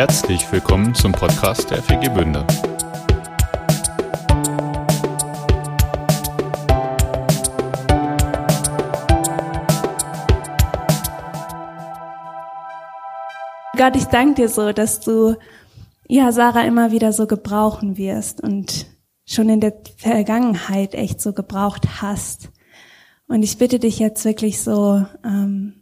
Herzlich 0.00 0.50
willkommen 0.50 0.94
zum 0.94 1.12
Podcast 1.12 1.70
der 1.70 1.82
FG 1.82 2.08
Bünde. 2.08 2.46
Gott, 13.76 13.94
ich 13.94 14.06
danke 14.06 14.36
dir 14.36 14.48
so, 14.48 14.72
dass 14.72 15.00
du 15.00 15.36
ja 16.08 16.32
Sarah 16.32 16.62
immer 16.62 16.92
wieder 16.92 17.12
so 17.12 17.26
gebrauchen 17.26 17.98
wirst 17.98 18.40
und 18.40 18.86
schon 19.26 19.50
in 19.50 19.60
der 19.60 19.82
Vergangenheit 19.98 20.94
echt 20.94 21.20
so 21.20 21.34
gebraucht 21.34 22.00
hast. 22.00 22.48
Und 23.28 23.42
ich 23.42 23.58
bitte 23.58 23.78
dich 23.78 23.98
jetzt 23.98 24.24
wirklich 24.24 24.62
so, 24.62 25.04
ähm, 25.22 25.79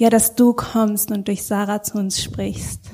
ja, 0.00 0.08
dass 0.08 0.34
du 0.34 0.54
kommst 0.54 1.10
und 1.10 1.28
durch 1.28 1.44
Sarah 1.44 1.82
zu 1.82 1.98
uns 1.98 2.22
sprichst. 2.22 2.90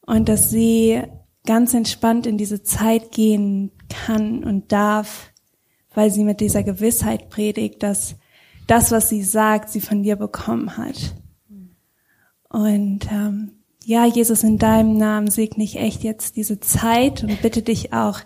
Und 0.00 0.28
dass 0.30 0.48
sie 0.48 1.02
ganz 1.44 1.74
entspannt 1.74 2.26
in 2.26 2.38
diese 2.38 2.62
Zeit 2.62 3.12
gehen 3.12 3.70
kann 3.90 4.42
und 4.42 4.72
darf, 4.72 5.30
weil 5.92 6.10
sie 6.10 6.24
mit 6.24 6.40
dieser 6.40 6.62
Gewissheit 6.62 7.28
predigt, 7.28 7.82
dass 7.82 8.16
das, 8.66 8.90
was 8.90 9.10
sie 9.10 9.22
sagt, 9.22 9.68
sie 9.68 9.82
von 9.82 10.02
dir 10.02 10.16
bekommen 10.16 10.78
hat. 10.78 11.14
Und 12.48 13.00
ähm, 13.12 13.52
ja, 13.84 14.06
Jesus, 14.06 14.44
in 14.44 14.56
deinem 14.56 14.96
Namen 14.96 15.30
segne 15.30 15.62
ich 15.62 15.76
echt 15.76 16.04
jetzt 16.04 16.36
diese 16.36 16.58
Zeit 16.58 17.22
und 17.22 17.42
bitte 17.42 17.60
dich 17.60 17.92
auch, 17.92 18.20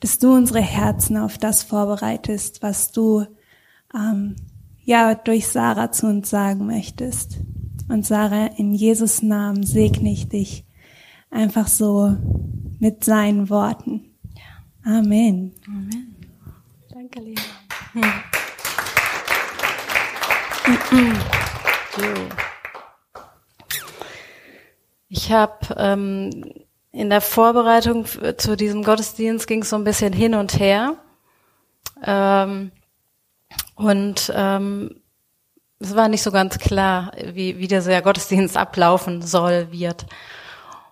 dass 0.00 0.18
du 0.18 0.34
unsere 0.34 0.62
Herzen 0.62 1.16
auf 1.16 1.38
das 1.38 1.62
vorbereitest, 1.62 2.60
was 2.60 2.90
du 2.90 3.24
ähm, 3.94 4.34
ja 4.86 5.14
durch 5.14 5.48
Sarah 5.48 5.92
zu 5.92 6.06
uns 6.06 6.30
sagen 6.30 6.64
möchtest. 6.66 7.40
Und 7.88 8.06
Sarah, 8.06 8.46
in 8.56 8.72
Jesus 8.72 9.20
Namen 9.20 9.62
segne 9.64 10.10
ich 10.10 10.28
dich 10.28 10.64
einfach 11.30 11.68
so 11.68 12.16
mit 12.78 13.04
seinen 13.04 13.50
Worten. 13.50 14.16
Amen. 14.84 15.52
Amen. 15.66 16.16
Danke, 16.88 17.20
Lena. 17.20 17.42
Ich 25.08 25.32
habe 25.32 25.74
ähm, 25.76 26.30
in 26.92 27.10
der 27.10 27.20
Vorbereitung 27.20 28.06
zu 28.36 28.56
diesem 28.56 28.84
Gottesdienst 28.84 29.46
ging 29.48 29.62
es 29.62 29.70
so 29.70 29.76
ein 29.76 29.84
bisschen 29.84 30.12
hin 30.12 30.34
und 30.34 30.58
her. 30.60 30.96
Ähm, 32.04 32.70
und 33.76 34.32
ähm, 34.34 35.00
es 35.78 35.94
war 35.94 36.08
nicht 36.08 36.22
so 36.22 36.32
ganz 36.32 36.58
klar, 36.58 37.12
wie, 37.32 37.58
wie 37.58 37.68
dieser 37.68 38.00
Gottesdienst 38.02 38.56
ablaufen 38.56 39.22
soll, 39.22 39.68
wird. 39.70 40.06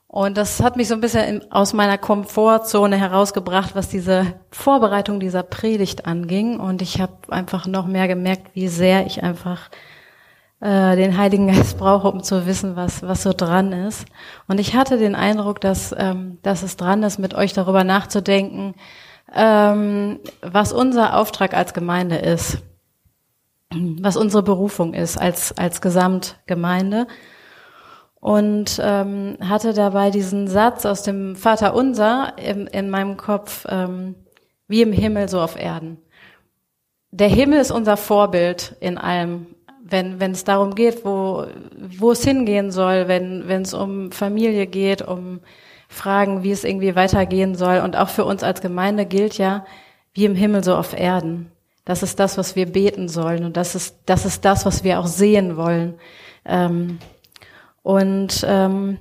Und 0.06 0.36
das 0.36 0.62
hat 0.62 0.76
mich 0.76 0.86
so 0.86 0.94
ein 0.94 1.00
bisschen 1.00 1.50
aus 1.50 1.72
meiner 1.72 1.98
Komfortzone 1.98 2.96
herausgebracht, 2.96 3.74
was 3.74 3.88
diese 3.88 4.26
Vorbereitung 4.50 5.18
dieser 5.18 5.42
Predigt 5.42 6.06
anging. 6.06 6.60
Und 6.60 6.82
ich 6.82 7.00
habe 7.00 7.14
einfach 7.30 7.66
noch 7.66 7.86
mehr 7.86 8.06
gemerkt, 8.06 8.54
wie 8.54 8.68
sehr 8.68 9.06
ich 9.06 9.24
einfach 9.24 9.70
äh, 10.60 10.94
den 10.94 11.16
Heiligen 11.18 11.48
Geist 11.48 11.78
brauche, 11.78 12.08
um 12.08 12.22
zu 12.22 12.46
wissen, 12.46 12.76
was, 12.76 13.02
was 13.02 13.22
so 13.22 13.32
dran 13.32 13.72
ist. 13.72 14.04
Und 14.46 14.60
ich 14.60 14.76
hatte 14.76 14.98
den 14.98 15.16
Eindruck, 15.16 15.60
dass, 15.60 15.92
ähm, 15.98 16.38
dass 16.42 16.62
es 16.62 16.76
dran 16.76 17.02
ist, 17.02 17.18
mit 17.18 17.34
euch 17.34 17.54
darüber 17.54 17.82
nachzudenken, 17.82 18.74
ähm, 19.34 20.20
was 20.42 20.72
unser 20.72 21.18
Auftrag 21.18 21.54
als 21.54 21.74
Gemeinde 21.74 22.16
ist, 22.16 22.58
was 24.00 24.16
unsere 24.16 24.42
Berufung 24.42 24.94
ist 24.94 25.16
als, 25.16 25.56
als 25.56 25.80
Gesamtgemeinde. 25.80 27.06
Und 28.20 28.80
ähm, 28.82 29.36
hatte 29.40 29.74
dabei 29.74 30.10
diesen 30.10 30.48
Satz 30.48 30.86
aus 30.86 31.02
dem 31.02 31.36
Vater 31.36 31.74
Unser 31.74 32.32
in, 32.38 32.66
in 32.68 32.88
meinem 32.88 33.18
Kopf, 33.18 33.66
ähm, 33.68 34.14
wie 34.66 34.80
im 34.80 34.92
Himmel, 34.92 35.28
so 35.28 35.40
auf 35.40 35.60
Erden. 35.60 35.98
Der 37.10 37.28
Himmel 37.28 37.60
ist 37.60 37.70
unser 37.70 37.98
Vorbild 37.98 38.76
in 38.80 38.96
allem, 38.96 39.46
wenn 39.84 40.20
wenn 40.20 40.32
es 40.32 40.44
darum 40.44 40.74
geht, 40.74 41.04
wo 41.04 41.44
wo 41.76 42.12
es 42.12 42.24
hingehen 42.24 42.70
soll, 42.72 43.08
wenn 43.08 43.46
wenn 43.46 43.62
es 43.62 43.74
um 43.74 44.10
Familie 44.10 44.66
geht, 44.66 45.02
um 45.02 45.40
Fragen, 45.88 46.42
wie 46.42 46.50
es 46.50 46.64
irgendwie 46.64 46.96
weitergehen 46.96 47.54
soll 47.54 47.80
und 47.80 47.94
auch 47.96 48.08
für 48.08 48.24
uns 48.24 48.42
als 48.42 48.60
Gemeinde 48.60 49.06
gilt 49.06 49.38
ja, 49.38 49.64
wie 50.12 50.24
im 50.24 50.34
Himmel 50.34 50.64
so 50.64 50.74
auf 50.74 50.98
Erden. 50.98 51.50
Das 51.84 52.02
ist 52.02 52.18
das, 52.18 52.38
was 52.38 52.56
wir 52.56 52.66
beten 52.66 53.08
sollen 53.08 53.44
und 53.44 53.56
das 53.56 53.74
ist 53.74 53.96
das 54.06 54.24
ist 54.24 54.44
das, 54.44 54.64
was 54.64 54.84
wir 54.84 55.00
auch 55.00 55.06
sehen 55.06 55.56
wollen. 55.56 55.98
Ähm, 56.44 56.98
und 57.82 58.44
ähm, 58.48 58.98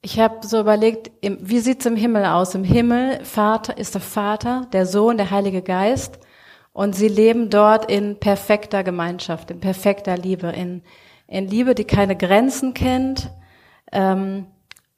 ich 0.00 0.18
habe 0.18 0.46
so 0.46 0.60
überlegt, 0.60 1.10
wie 1.22 1.60
sieht's 1.60 1.86
im 1.86 1.96
Himmel 1.96 2.24
aus? 2.24 2.54
Im 2.54 2.64
Himmel 2.64 3.24
Vater 3.24 3.78
ist 3.78 3.94
der 3.94 4.00
Vater, 4.00 4.66
der 4.72 4.86
Sohn, 4.86 5.16
der 5.16 5.30
Heilige 5.30 5.62
Geist 5.62 6.18
und 6.72 6.94
sie 6.94 7.08
leben 7.08 7.50
dort 7.50 7.90
in 7.90 8.18
perfekter 8.18 8.82
Gemeinschaft, 8.82 9.50
in 9.50 9.60
perfekter 9.60 10.16
Liebe, 10.16 10.48
in, 10.48 10.82
in 11.26 11.46
Liebe, 11.46 11.74
die 11.74 11.84
keine 11.84 12.16
Grenzen 12.16 12.74
kennt 12.74 13.30
ähm, 13.92 14.46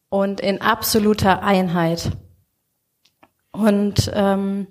und 0.09 0.41
in 0.41 0.61
absoluter 0.61 1.43
Einheit. 1.43 2.13
Und 3.53 4.11
ähm, 4.15 4.69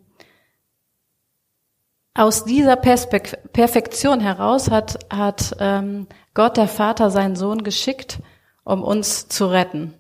aus 2.14 2.46
dieser 2.46 2.76
Perspek 2.76 3.52
Perfektion 3.54 4.20
heraus 4.20 4.70
hat, 4.70 5.00
hat 5.12 5.56
ähm, 5.60 6.08
Gott 6.34 6.58
der 6.58 6.68
Vater 6.68 7.10
seinen 7.10 7.36
Sohn 7.36 7.64
geschickt, 7.64 8.20
um 8.64 8.84
uns 8.84 9.28
zu 9.28 9.48
retten. 9.48 9.94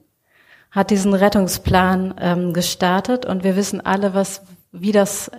Hat 0.71 0.89
diesen 0.89 1.13
Rettungsplan 1.13 2.15
ähm, 2.19 2.53
gestartet 2.53 3.25
und 3.25 3.43
wir 3.43 3.55
wissen 3.55 3.81
alle, 3.81 4.13
was, 4.13 4.41
wie 4.71 4.91
das 4.91 5.29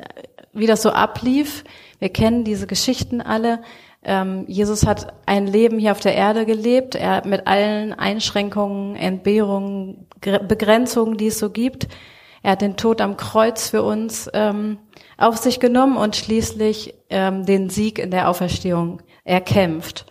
wie 0.55 0.67
das 0.67 0.83
so 0.83 0.91
ablief. 0.91 1.65
Wir 1.99 2.09
kennen 2.09 2.45
diese 2.45 2.67
Geschichten 2.67 3.21
alle. 3.21 3.61
Ähm, 4.03 4.45
Jesus 4.47 4.87
hat 4.87 5.13
ein 5.27 5.47
Leben 5.47 5.79
hier 5.79 5.93
auf 5.93 6.01
der 6.01 6.15
Erde 6.15 6.47
gelebt. 6.47 6.95
Er 6.95 7.11
hat 7.11 7.27
mit 7.27 7.47
allen 7.47 7.93
Einschränkungen, 7.93 8.97
Entbehrungen, 8.97 10.07
Begrenzungen, 10.21 11.17
die 11.17 11.27
es 11.27 11.39
so 11.39 11.51
gibt. 11.51 11.89
Er 12.45 12.53
hat 12.53 12.61
den 12.61 12.77
Tod 12.77 13.01
am 13.01 13.17
Kreuz 13.17 13.71
für 13.71 13.83
uns 13.83 14.29
ähm, 14.35 14.79
auf 15.17 15.39
sich 15.39 15.61
genommen 15.61 15.97
und 15.97 16.15
schließlich 16.15 16.95
ähm, 17.09 17.47
den 17.47 17.71
Sieg 17.71 17.99
in 17.99 18.11
der 18.11 18.29
Auferstehung 18.29 19.01
erkämpft. 19.25 20.05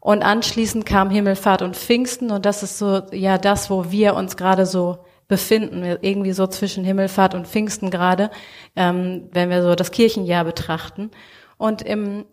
Und 0.00 0.22
anschließend 0.22 0.86
kam 0.86 1.10
Himmelfahrt 1.10 1.60
und 1.60 1.76
Pfingsten 1.76 2.30
und 2.30 2.46
das 2.46 2.62
ist 2.62 2.78
so 2.78 3.02
ja 3.12 3.36
das, 3.36 3.68
wo 3.68 3.90
wir 3.90 4.14
uns 4.14 4.38
gerade 4.38 4.64
so 4.64 5.04
befinden, 5.28 5.98
irgendwie 6.00 6.32
so 6.32 6.46
zwischen 6.46 6.84
Himmelfahrt 6.84 7.34
und 7.34 7.46
Pfingsten 7.46 7.90
gerade, 7.90 8.30
ähm, 8.76 9.28
wenn 9.32 9.50
wir 9.50 9.62
so 9.62 9.74
das 9.74 9.90
Kirchenjahr 9.90 10.44
betrachten. 10.44 11.10
Und 11.58 11.82
im 11.82 12.24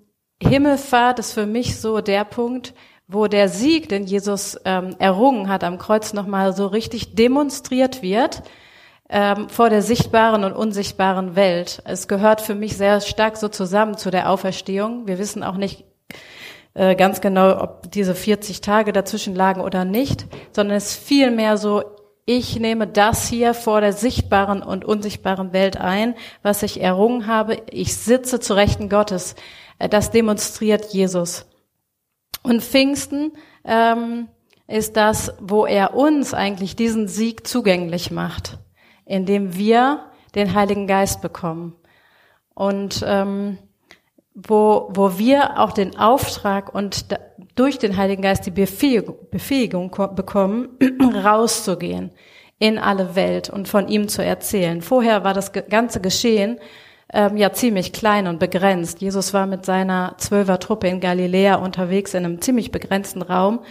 Himmelfahrt 0.41 1.19
ist 1.19 1.33
für 1.33 1.45
mich 1.45 1.77
so 1.77 1.99
der 1.99 2.23
Punkt, 2.23 2.73
wo 3.05 3.27
der 3.27 3.49
Sieg, 3.49 3.89
den 3.89 4.05
Jesus 4.05 4.57
ähm, 4.63 4.95
errungen 4.97 5.49
hat 5.49 5.65
am 5.65 5.77
Kreuz, 5.77 6.13
nochmal 6.13 6.53
so 6.55 6.67
richtig 6.67 7.15
demonstriert 7.15 8.01
wird 8.01 8.43
ähm, 9.11 9.49
vor 9.49 9.69
der 9.69 9.81
sichtbaren 9.81 10.43
und 10.43 10.53
unsichtbaren 10.53 11.35
Welt. 11.35 11.81
Es 11.85 12.07
gehört 12.07 12.41
für 12.41 12.55
mich 12.55 12.77
sehr 12.77 13.01
stark 13.01 13.37
so 13.37 13.49
zusammen 13.49 13.97
zu 13.97 14.09
der 14.09 14.29
Auferstehung. 14.29 15.05
Wir 15.05 15.19
wissen 15.19 15.43
auch 15.43 15.57
nicht 15.57 15.83
äh, 16.73 16.95
ganz 16.95 17.21
genau, 17.21 17.61
ob 17.61 17.91
diese 17.91 18.15
40 18.15 18.61
Tage 18.61 18.93
dazwischen 18.93 19.35
lagen 19.35 19.61
oder 19.61 19.85
nicht, 19.85 20.25
sondern 20.51 20.77
es 20.77 20.91
ist 20.91 21.03
vielmehr 21.03 21.57
so 21.57 21.83
ich 22.25 22.59
nehme 22.59 22.87
das 22.87 23.27
hier 23.27 23.53
vor 23.53 23.81
der 23.81 23.93
sichtbaren 23.93 24.61
und 24.61 24.85
unsichtbaren 24.85 25.53
Welt 25.53 25.77
ein, 25.77 26.15
was 26.43 26.63
ich 26.63 26.79
errungen 26.79 27.27
habe. 27.27 27.57
Ich 27.69 27.97
sitze 27.97 28.39
zu 28.39 28.53
Rechten 28.53 28.89
Gottes. 28.89 29.35
Äh, 29.79 29.89
das 29.89 30.11
demonstriert 30.11 30.93
Jesus. 30.93 31.45
Und 32.43 32.63
Pfingsten 32.63 33.33
ähm, 33.65 34.29
ist 34.67 34.95
das, 34.95 35.33
wo 35.39 35.65
er 35.65 35.95
uns 35.95 36.33
eigentlich 36.33 36.75
diesen 36.75 37.07
Sieg 37.07 37.47
zugänglich 37.47 38.11
macht, 38.11 38.57
indem 39.05 39.55
wir 39.55 40.05
den 40.35 40.53
Heiligen 40.53 40.87
Geist 40.87 41.21
bekommen. 41.21 41.75
Und 42.53 43.03
ähm, 43.05 43.57
wo, 44.33 44.89
wo 44.91 45.17
wir 45.17 45.59
auch 45.59 45.71
den 45.71 45.97
Auftrag 45.97 46.73
und 46.73 47.05
durch 47.55 47.79
den 47.79 47.97
Heiligen 47.97 48.21
Geist 48.21 48.45
die 48.45 48.51
Befähigung, 48.51 49.15
Befähigung 49.29 49.91
bekommen, 50.15 50.69
rauszugehen 51.23 52.11
in 52.59 52.77
alle 52.77 53.15
Welt 53.15 53.49
und 53.49 53.67
von 53.67 53.87
ihm 53.87 54.07
zu 54.07 54.23
erzählen. 54.23 54.81
Vorher 54.81 55.23
war 55.23 55.33
das 55.33 55.51
ganze 55.51 55.99
Geschehen 55.99 56.59
ähm, 57.11 57.35
ja 57.35 57.51
ziemlich 57.51 57.91
klein 57.91 58.27
und 58.27 58.39
begrenzt. 58.39 59.01
Jesus 59.01 59.33
war 59.33 59.47
mit 59.47 59.65
seiner 59.65 60.15
Zwölfer-Truppe 60.17 60.87
in 60.87 60.99
Galiläa 60.99 61.55
unterwegs 61.55 62.13
in 62.13 62.25
einem 62.25 62.41
ziemlich 62.41 62.71
begrenzten 62.71 63.21
Raum 63.21 63.61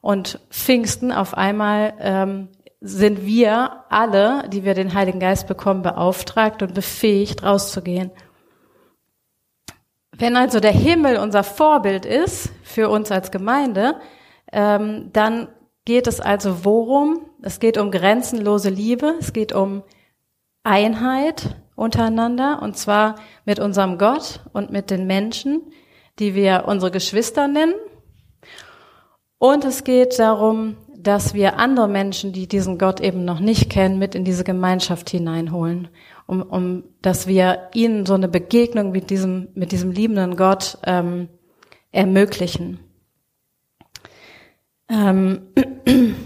und 0.00 0.40
Pfingsten 0.50 1.12
auf 1.12 1.36
einmal 1.36 1.94
ähm, 2.00 2.48
sind 2.80 3.24
wir 3.24 3.84
alle, 3.88 4.48
die 4.48 4.64
wir 4.64 4.74
den 4.74 4.94
Heiligen 4.94 5.20
Geist 5.20 5.48
bekommen, 5.48 5.82
beauftragt 5.82 6.62
und 6.62 6.74
befähigt, 6.74 7.42
rauszugehen 7.42 8.12
wenn 10.18 10.36
also 10.36 10.60
der 10.60 10.72
Himmel 10.72 11.16
unser 11.18 11.44
Vorbild 11.44 12.04
ist 12.04 12.50
für 12.62 12.88
uns 12.88 13.10
als 13.10 13.30
Gemeinde, 13.30 13.94
ähm, 14.52 15.10
dann 15.12 15.48
geht 15.84 16.06
es 16.06 16.20
also 16.20 16.64
worum? 16.64 17.20
Es 17.40 17.60
geht 17.60 17.78
um 17.78 17.90
grenzenlose 17.90 18.68
Liebe, 18.68 19.14
es 19.20 19.32
geht 19.32 19.52
um 19.52 19.84
Einheit 20.64 21.56
untereinander 21.76 22.60
und 22.62 22.76
zwar 22.76 23.14
mit 23.44 23.60
unserem 23.60 23.96
Gott 23.96 24.40
und 24.52 24.70
mit 24.70 24.90
den 24.90 25.06
Menschen, 25.06 25.72
die 26.18 26.34
wir 26.34 26.64
unsere 26.66 26.90
Geschwister 26.90 27.46
nennen. 27.46 27.74
Und 29.38 29.64
es 29.64 29.84
geht 29.84 30.18
darum, 30.18 30.76
dass 31.02 31.34
wir 31.34 31.58
andere 31.58 31.88
Menschen, 31.88 32.32
die 32.32 32.48
diesen 32.48 32.78
Gott 32.78 33.00
eben 33.00 33.24
noch 33.24 33.40
nicht 33.40 33.70
kennen, 33.70 33.98
mit 33.98 34.14
in 34.14 34.24
diese 34.24 34.44
Gemeinschaft 34.44 35.10
hineinholen, 35.10 35.88
um, 36.26 36.42
um 36.42 36.84
dass 37.02 37.26
wir 37.26 37.68
ihnen 37.74 38.04
so 38.04 38.14
eine 38.14 38.28
Begegnung 38.28 38.90
mit 38.90 39.10
diesem 39.10 39.48
mit 39.54 39.72
diesem 39.72 39.92
liebenden 39.92 40.36
Gott 40.36 40.78
ähm, 40.84 41.28
ermöglichen. 41.92 42.80
Ähm, 44.88 45.42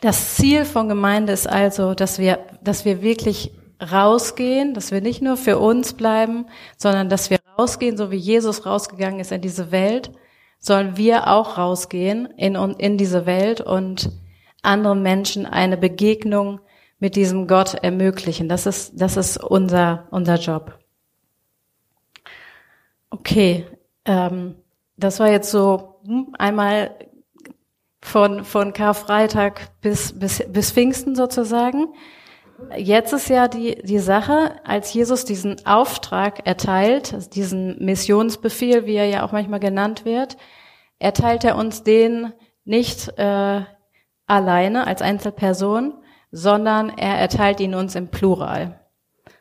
Das 0.00 0.36
Ziel 0.36 0.64
von 0.64 0.88
Gemeinde 0.88 1.34
ist 1.34 1.46
also, 1.46 1.92
dass 1.92 2.18
wir, 2.18 2.38
dass 2.62 2.86
wir 2.86 3.02
wirklich 3.02 3.52
rausgehen, 3.80 4.72
dass 4.72 4.92
wir 4.92 5.02
nicht 5.02 5.20
nur 5.20 5.36
für 5.36 5.58
uns 5.58 5.92
bleiben, 5.92 6.46
sondern 6.78 7.10
dass 7.10 7.28
wir 7.28 7.38
rausgehen, 7.60 7.96
so 7.96 8.10
wie 8.10 8.16
Jesus 8.16 8.66
rausgegangen 8.66 9.20
ist 9.20 9.32
in 9.32 9.40
diese 9.40 9.70
Welt, 9.70 10.10
sollen 10.58 10.96
wir 10.96 11.28
auch 11.28 11.58
rausgehen 11.58 12.26
in, 12.36 12.54
in 12.54 12.98
diese 12.98 13.26
Welt 13.26 13.60
und 13.60 14.10
anderen 14.62 15.02
Menschen 15.02 15.46
eine 15.46 15.76
Begegnung 15.76 16.60
mit 16.98 17.16
diesem 17.16 17.46
Gott 17.46 17.74
ermöglichen. 17.74 18.48
Das 18.48 18.66
ist, 18.66 19.00
das 19.00 19.16
ist 19.16 19.38
unser, 19.38 20.06
unser 20.10 20.36
Job. 20.36 20.78
Okay, 23.10 23.66
ähm, 24.04 24.56
das 24.96 25.18
war 25.18 25.30
jetzt 25.30 25.50
so 25.50 26.00
hm, 26.04 26.34
einmal 26.38 26.94
von, 28.02 28.44
von 28.44 28.72
Karfreitag 28.72 29.80
bis, 29.80 30.18
bis, 30.18 30.44
bis 30.48 30.72
Pfingsten 30.72 31.14
sozusagen. 31.16 31.88
Jetzt 32.76 33.12
ist 33.12 33.28
ja 33.28 33.48
die, 33.48 33.82
die 33.82 33.98
Sache, 33.98 34.52
als 34.64 34.92
Jesus 34.92 35.24
diesen 35.24 35.64
Auftrag 35.66 36.46
erteilt, 36.46 37.14
also 37.14 37.28
diesen 37.28 37.84
Missionsbefehl, 37.84 38.86
wie 38.86 38.96
er 38.96 39.06
ja 39.06 39.24
auch 39.24 39.32
manchmal 39.32 39.60
genannt 39.60 40.04
wird, 40.04 40.36
erteilt 40.98 41.44
er 41.44 41.56
uns 41.56 41.82
den 41.82 42.32
nicht 42.64 43.18
äh, 43.18 43.62
alleine 44.26 44.86
als 44.86 45.02
Einzelperson, 45.02 45.94
sondern 46.30 46.90
er 46.90 47.18
erteilt 47.18 47.60
ihn 47.60 47.74
uns 47.74 47.94
im 47.94 48.08
Plural. 48.08 48.80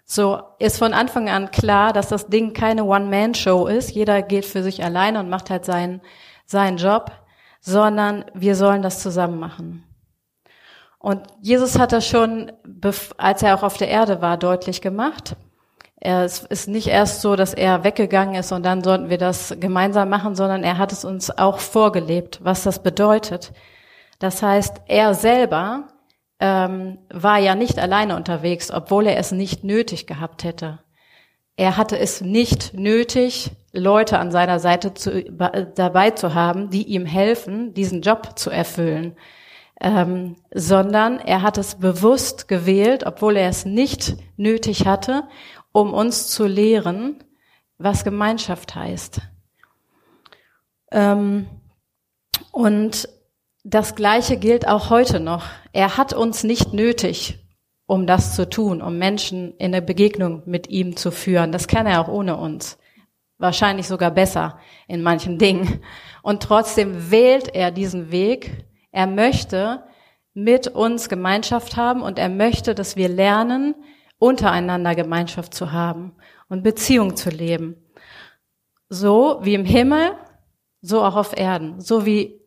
So 0.05 0.41
ist 0.57 0.79
von 0.79 0.93
Anfang 0.93 1.29
an 1.29 1.51
klar, 1.51 1.93
dass 1.93 2.07
das 2.07 2.27
Ding 2.27 2.53
keine 2.53 2.83
One-Man-Show 2.85 3.67
ist. 3.67 3.91
Jeder 3.91 4.23
geht 4.23 4.45
für 4.45 4.63
sich 4.63 4.83
alleine 4.83 5.19
und 5.19 5.29
macht 5.29 5.51
halt 5.51 5.65
seinen, 5.65 6.01
seinen 6.45 6.77
Job, 6.77 7.11
sondern 7.61 8.25
wir 8.33 8.55
sollen 8.55 8.81
das 8.81 9.03
zusammen 9.03 9.39
machen. 9.39 9.83
Und 10.99 11.21
Jesus 11.41 11.79
hat 11.79 11.93
das 11.93 12.05
schon, 12.05 12.51
als 13.17 13.41
er 13.41 13.55
auch 13.55 13.63
auf 13.63 13.77
der 13.77 13.87
Erde 13.87 14.21
war, 14.21 14.37
deutlich 14.37 14.81
gemacht. 14.81 15.35
Es 16.01 16.43
ist 16.43 16.67
nicht 16.67 16.87
erst 16.87 17.21
so, 17.21 17.35
dass 17.35 17.53
er 17.53 17.83
weggegangen 17.83 18.35
ist 18.35 18.51
und 18.51 18.63
dann 18.63 18.83
sollten 18.83 19.09
wir 19.09 19.17
das 19.17 19.55
gemeinsam 19.59 20.09
machen, 20.09 20.35
sondern 20.35 20.63
er 20.63 20.77
hat 20.77 20.91
es 20.91 21.03
uns 21.03 21.29
auch 21.37 21.59
vorgelebt, 21.59 22.39
was 22.43 22.63
das 22.63 22.83
bedeutet. 22.83 23.51
Das 24.19 24.41
heißt, 24.41 24.81
er 24.87 25.13
selber 25.13 25.87
ähm, 26.39 26.99
war 27.09 27.37
ja 27.37 27.55
nicht 27.55 27.79
alleine 27.79 28.15
unterwegs, 28.15 28.71
obwohl 28.71 29.07
er 29.07 29.17
es 29.17 29.31
nicht 29.31 29.63
nötig 29.63 30.07
gehabt 30.07 30.43
hätte. 30.43 30.79
Er 31.57 31.75
hatte 31.75 31.97
es 31.99 32.21
nicht 32.21 32.73
nötig, 32.73 33.51
Leute 33.73 34.17
an 34.19 34.31
seiner 34.31 34.59
Seite 34.59 34.93
zu, 34.93 35.23
dabei 35.75 36.11
zu 36.11 36.33
haben, 36.33 36.69
die 36.69 36.83
ihm 36.83 37.05
helfen, 37.05 37.73
diesen 37.73 38.01
Job 38.01 38.39
zu 38.39 38.49
erfüllen, 38.49 39.17
ähm, 39.79 40.35
sondern 40.53 41.19
er 41.19 41.41
hat 41.41 41.57
es 41.57 41.75
bewusst 41.75 42.47
gewählt, 42.47 43.05
obwohl 43.05 43.37
er 43.37 43.49
es 43.49 43.65
nicht 43.65 44.17
nötig 44.37 44.85
hatte, 44.85 45.23
um 45.71 45.93
uns 45.93 46.27
zu 46.27 46.45
lehren, 46.45 47.23
was 47.77 48.03
Gemeinschaft 48.03 48.75
heißt. 48.75 49.21
Ähm, 50.91 51.47
und 52.51 53.07
das 53.63 53.95
Gleiche 53.95 54.37
gilt 54.37 54.67
auch 54.67 54.89
heute 54.89 55.19
noch. 55.19 55.45
Er 55.73 55.97
hat 55.97 56.13
uns 56.13 56.43
nicht 56.43 56.73
nötig, 56.73 57.39
um 57.85 58.05
das 58.05 58.35
zu 58.35 58.49
tun, 58.49 58.81
um 58.81 58.97
Menschen 58.97 59.55
in 59.57 59.73
eine 59.73 59.81
Begegnung 59.81 60.43
mit 60.45 60.69
ihm 60.69 60.95
zu 60.95 61.11
führen. 61.11 61.51
Das 61.51 61.67
kann 61.67 61.85
er 61.85 62.01
auch 62.01 62.07
ohne 62.07 62.37
uns. 62.37 62.77
Wahrscheinlich 63.37 63.87
sogar 63.87 64.11
besser 64.11 64.59
in 64.87 65.01
manchen 65.01 65.37
Dingen. 65.37 65.81
Und 66.21 66.43
trotzdem 66.43 67.11
wählt 67.11 67.55
er 67.55 67.71
diesen 67.71 68.11
Weg. 68.11 68.65
Er 68.91 69.07
möchte 69.07 69.83
mit 70.33 70.67
uns 70.67 71.09
Gemeinschaft 71.09 71.77
haben 71.77 72.01
und 72.01 72.19
er 72.19 72.29
möchte, 72.29 72.75
dass 72.75 72.95
wir 72.95 73.09
lernen, 73.09 73.75
untereinander 74.17 74.95
Gemeinschaft 74.95 75.53
zu 75.53 75.71
haben 75.71 76.15
und 76.49 76.63
Beziehung 76.63 77.15
zu 77.15 77.29
leben. 77.29 77.75
So 78.89 79.39
wie 79.41 79.53
im 79.53 79.65
Himmel, 79.65 80.11
so 80.81 81.03
auch 81.03 81.15
auf 81.15 81.37
Erden. 81.37 81.79
So 81.79 82.05
wie 82.05 82.41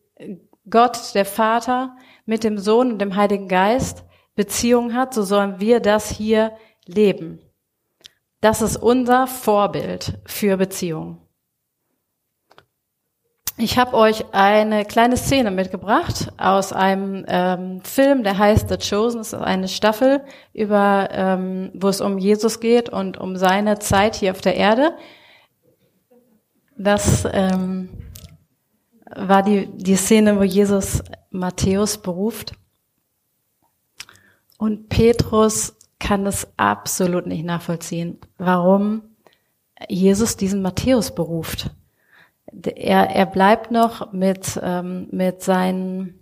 Gott, 0.69 1.15
der 1.15 1.25
Vater, 1.25 1.97
mit 2.25 2.45
dem 2.45 2.59
Sohn 2.59 2.93
und 2.93 2.99
dem 2.99 3.17
Heiligen 3.17 3.49
Geist 3.49 4.05
Beziehung 4.35 4.95
hat, 4.95 5.13
so 5.13 5.23
sollen 5.23 5.61
wir 5.61 5.81
das 5.81 6.11
hier 6.11 6.53
leben. 6.87 7.41
Das 8.41 8.63
ist 8.63 8.77
unser 8.77 9.27
Vorbild 9.27 10.19
für 10.27 10.57
Beziehung. 10.57 11.22
Ich 13.59 13.79
habe 13.79 13.95
euch 13.95 14.25
eine 14.33 14.85
kleine 14.85 15.17
Szene 15.17 15.51
mitgebracht 15.51 16.33
aus 16.39 16.73
einem 16.73 17.25
ähm, 17.29 17.83
Film, 17.83 18.25
der 18.25 18.39
heißt 18.39 18.69
The 18.69 18.79
Chosen. 18.79 19.21
Es 19.21 19.35
ist 19.35 19.41
eine 19.41 19.69
Staffel, 19.69 20.23
über, 20.55 21.09
ähm, 21.13 21.71
wo 21.75 21.89
es 21.89 22.01
um 22.01 22.19
Jesus 22.19 22.61
geht 22.61 22.89
und 22.89 23.19
um 23.19 23.37
seine 23.37 23.79
Zeit 23.79 24.17
hier 24.17 24.31
auf 24.31 24.41
der 24.41 24.57
Erde. 24.57 24.97
Das 26.79 27.29
ähm, 27.31 27.91
war 29.15 29.43
die, 29.43 29.67
die 29.67 29.97
Szene, 29.97 30.39
wo 30.39 30.43
Jesus 30.43 31.03
Matthäus 31.31 31.99
beruft. 31.99 32.55
Und 34.57 34.89
Petrus 34.89 35.77
kann 35.99 36.27
es 36.27 36.49
absolut 36.57 37.27
nicht 37.27 37.45
nachvollziehen, 37.45 38.19
warum 38.39 39.03
Jesus 39.89 40.37
diesen 40.37 40.63
Matthäus 40.63 41.15
beruft. 41.15 41.71
Er, 42.47 43.11
er 43.11 43.27
bleibt 43.27 43.71
noch 43.71 44.13
mit, 44.13 44.61
ähm, 44.63 45.09
mit, 45.11 45.43
seinen, 45.43 46.21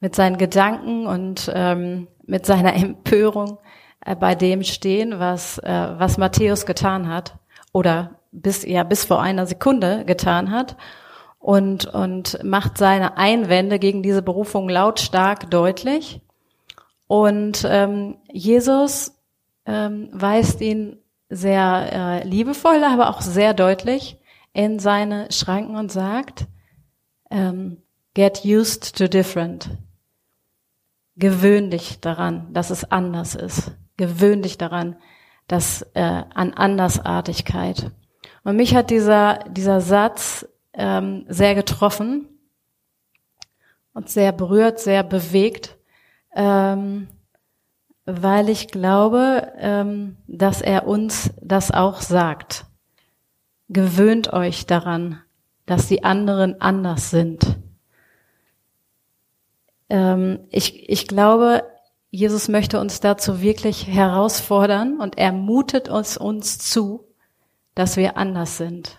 mit 0.00 0.14
seinen 0.14 0.38
Gedanken 0.38 1.06
und 1.06 1.50
ähm, 1.54 2.08
mit 2.24 2.46
seiner 2.46 2.74
Empörung 2.74 3.58
äh, 4.04 4.14
bei 4.14 4.34
dem 4.34 4.62
stehen, 4.62 5.18
was, 5.18 5.58
äh, 5.58 5.88
was 5.98 6.18
Matthäus 6.18 6.66
getan 6.66 7.08
hat 7.08 7.38
oder 7.72 8.20
bis, 8.32 8.64
ja, 8.64 8.84
bis 8.84 9.04
vor 9.04 9.20
einer 9.20 9.46
Sekunde 9.46 10.04
getan 10.04 10.50
hat 10.50 10.76
und, 11.38 11.86
und 11.86 12.42
macht 12.44 12.78
seine 12.78 13.16
Einwände 13.16 13.78
gegen 13.78 14.02
diese 14.02 14.22
Berufung 14.22 14.68
lautstark 14.68 15.50
deutlich. 15.50 16.20
Und 17.06 17.64
ähm, 17.68 18.16
Jesus 18.32 19.16
ähm, 19.64 20.10
weist 20.12 20.60
ihn 20.60 20.98
sehr 21.28 21.88
äh, 21.92 22.26
liebevoll, 22.26 22.82
aber 22.84 23.10
auch 23.10 23.20
sehr 23.20 23.54
deutlich 23.54 24.18
in 24.56 24.78
seine 24.78 25.30
Schranken 25.30 25.76
und 25.76 25.92
sagt, 25.92 26.46
ähm, 27.30 27.82
get 28.14 28.42
used 28.42 28.96
to 28.96 29.06
different. 29.06 29.68
Gewöhn 31.16 31.70
dich 31.70 32.00
daran, 32.00 32.54
dass 32.54 32.70
es 32.70 32.90
anders 32.90 33.34
ist. 33.34 33.72
Gewöhn 33.98 34.40
dich 34.40 34.56
daran, 34.56 34.96
dass 35.46 35.82
äh, 35.92 36.00
an 36.00 36.54
Andersartigkeit. 36.54 37.90
Und 38.44 38.56
mich 38.56 38.74
hat 38.74 38.88
dieser 38.88 39.40
dieser 39.50 39.82
Satz 39.82 40.48
ähm, 40.72 41.26
sehr 41.28 41.54
getroffen 41.54 42.26
und 43.92 44.08
sehr 44.08 44.32
berührt, 44.32 44.78
sehr 44.78 45.02
bewegt, 45.02 45.76
ähm, 46.34 47.08
weil 48.06 48.48
ich 48.48 48.68
glaube, 48.68 49.52
ähm, 49.58 50.16
dass 50.26 50.62
er 50.62 50.86
uns 50.86 51.34
das 51.42 51.70
auch 51.70 52.00
sagt. 52.00 52.64
Gewöhnt 53.68 54.32
euch 54.32 54.66
daran, 54.66 55.20
dass 55.66 55.88
die 55.88 56.04
anderen 56.04 56.60
anders 56.60 57.10
sind. 57.10 57.58
Ähm, 59.88 60.40
ich, 60.50 60.88
ich 60.88 61.06
glaube, 61.08 61.64
Jesus 62.10 62.48
möchte 62.48 62.80
uns 62.80 63.00
dazu 63.00 63.40
wirklich 63.40 63.86
herausfordern 63.86 65.00
und 65.00 65.18
er 65.18 65.32
mutet 65.32 65.88
uns, 65.88 66.16
uns 66.16 66.58
zu, 66.58 67.04
dass 67.74 67.96
wir 67.96 68.16
anders 68.16 68.56
sind 68.56 68.98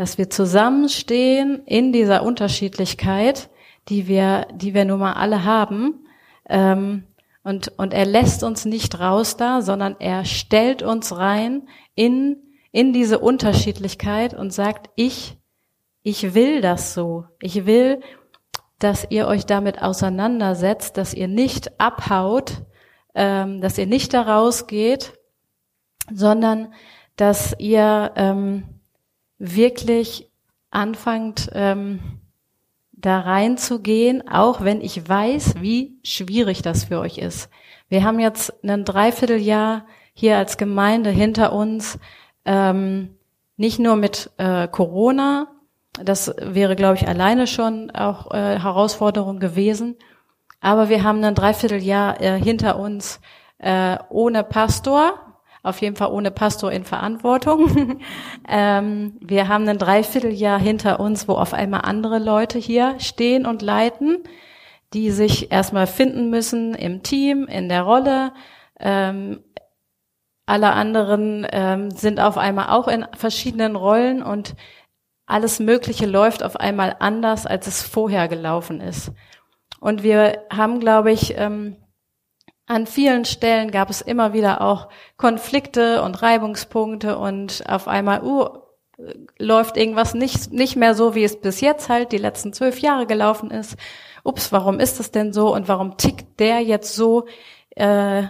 dass 0.00 0.16
wir 0.16 0.30
zusammenstehen 0.30 1.62
in 1.66 1.92
dieser 1.92 2.22
Unterschiedlichkeit, 2.22 3.50
die 3.90 4.08
wir, 4.08 4.46
die 4.54 4.72
wir 4.72 4.86
nun 4.86 5.00
mal 5.00 5.12
alle 5.12 5.44
haben. 5.44 6.06
Ähm, 6.48 7.04
und, 7.42 7.78
und 7.78 7.92
er 7.92 8.06
lässt 8.06 8.42
uns 8.42 8.64
nicht 8.64 8.98
raus 8.98 9.36
da, 9.36 9.60
sondern 9.60 9.96
er 9.98 10.24
stellt 10.24 10.82
uns 10.82 11.16
rein 11.18 11.68
in, 11.94 12.38
in 12.72 12.92
diese 12.92 13.18
Unterschiedlichkeit 13.18 14.34
und 14.34 14.52
sagt, 14.52 14.90
ich 14.96 15.40
ich 16.02 16.34
will 16.34 16.60
das 16.60 16.94
so. 16.94 17.26
Ich 17.40 17.66
will, 17.66 18.00
dass 18.78 19.06
ihr 19.10 19.26
euch 19.26 19.44
damit 19.46 19.82
auseinandersetzt, 19.82 20.96
dass 20.96 21.12
ihr 21.12 21.28
nicht 21.28 21.78
abhaut, 21.78 22.62
ähm, 23.14 23.60
dass 23.60 23.76
ihr 23.76 23.86
nicht 23.86 24.14
da 24.14 24.22
rausgeht, 24.22 25.12
sondern 26.12 26.72
dass 27.16 27.54
ihr 27.58 28.12
ähm, 28.16 28.64
wirklich 29.38 30.30
anfangt, 30.70 31.50
ähm, 31.52 32.00
da 32.92 33.20
reinzugehen, 33.20 34.28
auch 34.28 34.62
wenn 34.62 34.80
ich 34.80 35.08
weiß, 35.08 35.54
wie 35.60 35.98
schwierig 36.02 36.62
das 36.62 36.84
für 36.84 37.00
euch 37.00 37.18
ist. 37.18 37.48
Wir 37.88 38.04
haben 38.04 38.20
jetzt 38.20 38.62
ein 38.62 38.84
Dreivierteljahr 38.84 39.86
hier 40.12 40.36
als 40.36 40.58
Gemeinde 40.58 41.10
hinter 41.10 41.52
uns, 41.52 41.98
ähm, 42.44 43.16
nicht 43.56 43.78
nur 43.78 43.96
mit 43.96 44.30
äh, 44.38 44.68
Corona, 44.68 45.48
das 46.02 46.34
wäre, 46.40 46.76
glaube 46.76 46.96
ich, 46.96 47.08
alleine 47.08 47.46
schon 47.46 47.90
auch 47.90 48.30
äh, 48.32 48.58
Herausforderung 48.58 49.40
gewesen, 49.40 49.96
aber 50.60 50.88
wir 50.88 51.02
haben 51.02 51.22
ein 51.24 51.34
Dreivierteljahr 51.34 52.20
äh, 52.20 52.40
hinter 52.40 52.78
uns 52.78 53.20
äh, 53.58 53.96
ohne 54.08 54.44
Pastor, 54.44 55.14
auf 55.62 55.80
jeden 55.80 55.96
Fall 55.96 56.10
ohne 56.10 56.30
Pastor 56.30 56.72
in 56.72 56.84
Verantwortung. 56.84 58.00
ähm, 58.48 59.18
wir 59.20 59.48
haben 59.48 59.68
ein 59.68 59.78
Dreivierteljahr 59.78 60.58
hinter 60.58 61.00
uns, 61.00 61.28
wo 61.28 61.34
auf 61.34 61.52
einmal 61.52 61.82
andere 61.82 62.18
Leute 62.18 62.58
hier 62.58 62.94
stehen 62.98 63.46
und 63.46 63.62
leiten, 63.62 64.24
die 64.94 65.10
sich 65.10 65.52
erstmal 65.52 65.86
finden 65.86 66.30
müssen 66.30 66.74
im 66.74 67.02
Team, 67.02 67.46
in 67.46 67.68
der 67.68 67.82
Rolle. 67.82 68.32
Ähm, 68.78 69.40
alle 70.50 70.72
anderen 70.72 71.46
ähm, 71.52 71.92
sind 71.92 72.18
auf 72.18 72.36
einmal 72.36 72.70
auch 72.70 72.88
in 72.88 73.06
verschiedenen 73.16 73.76
Rollen 73.76 74.20
und 74.20 74.56
alles 75.24 75.60
Mögliche 75.60 76.06
läuft 76.06 76.42
auf 76.42 76.56
einmal 76.56 76.96
anders, 76.98 77.46
als 77.46 77.68
es 77.68 77.82
vorher 77.84 78.26
gelaufen 78.26 78.80
ist. 78.80 79.12
Und 79.78 80.02
wir 80.02 80.44
haben, 80.52 80.80
glaube 80.80 81.12
ich, 81.12 81.38
ähm, 81.38 81.76
an 82.66 82.88
vielen 82.88 83.24
Stellen 83.24 83.70
gab 83.70 83.90
es 83.90 84.00
immer 84.00 84.32
wieder 84.32 84.60
auch 84.60 84.88
Konflikte 85.16 86.02
und 86.02 86.20
Reibungspunkte 86.20 87.16
und 87.16 87.62
auf 87.68 87.86
einmal, 87.86 88.24
uh, 88.24 88.48
läuft 89.38 89.76
irgendwas 89.76 90.14
nicht, 90.14 90.52
nicht 90.52 90.74
mehr 90.74 90.94
so, 90.96 91.14
wie 91.14 91.24
es 91.24 91.40
bis 91.40 91.60
jetzt 91.60 91.88
halt 91.88 92.10
die 92.10 92.18
letzten 92.18 92.52
zwölf 92.52 92.80
Jahre 92.80 93.06
gelaufen 93.06 93.52
ist. 93.52 93.76
Ups, 94.24 94.50
warum 94.50 94.80
ist 94.80 94.98
das 94.98 95.12
denn 95.12 95.32
so 95.32 95.54
und 95.54 95.68
warum 95.68 95.96
tickt 95.96 96.40
der 96.40 96.60
jetzt 96.60 96.94
so? 96.96 97.26
Äh, 97.76 98.24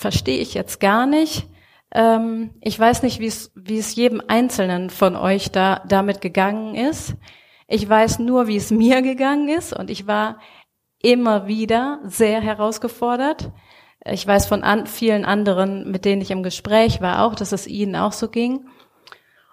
Verstehe 0.00 0.38
ich 0.38 0.54
jetzt 0.54 0.80
gar 0.80 1.04
nicht. 1.04 1.46
Ähm, 1.92 2.54
ich 2.62 2.80
weiß 2.80 3.02
nicht, 3.02 3.20
wie 3.20 3.26
es, 3.26 3.94
jedem 3.94 4.22
Einzelnen 4.28 4.88
von 4.88 5.14
euch 5.14 5.50
da 5.50 5.82
damit 5.86 6.22
gegangen 6.22 6.74
ist. 6.74 7.16
Ich 7.68 7.86
weiß 7.86 8.18
nur, 8.18 8.46
wie 8.46 8.56
es 8.56 8.70
mir 8.70 9.02
gegangen 9.02 9.50
ist 9.50 9.74
und 9.74 9.90
ich 9.90 10.06
war 10.06 10.40
immer 11.02 11.48
wieder 11.48 12.00
sehr 12.04 12.40
herausgefordert. 12.40 13.52
Ich 14.06 14.26
weiß 14.26 14.46
von 14.46 14.62
an, 14.62 14.86
vielen 14.86 15.26
anderen, 15.26 15.90
mit 15.90 16.06
denen 16.06 16.22
ich 16.22 16.30
im 16.30 16.42
Gespräch 16.42 17.02
war, 17.02 17.22
auch, 17.22 17.34
dass 17.34 17.52
es 17.52 17.66
ihnen 17.66 17.94
auch 17.94 18.12
so 18.12 18.28
ging. 18.28 18.70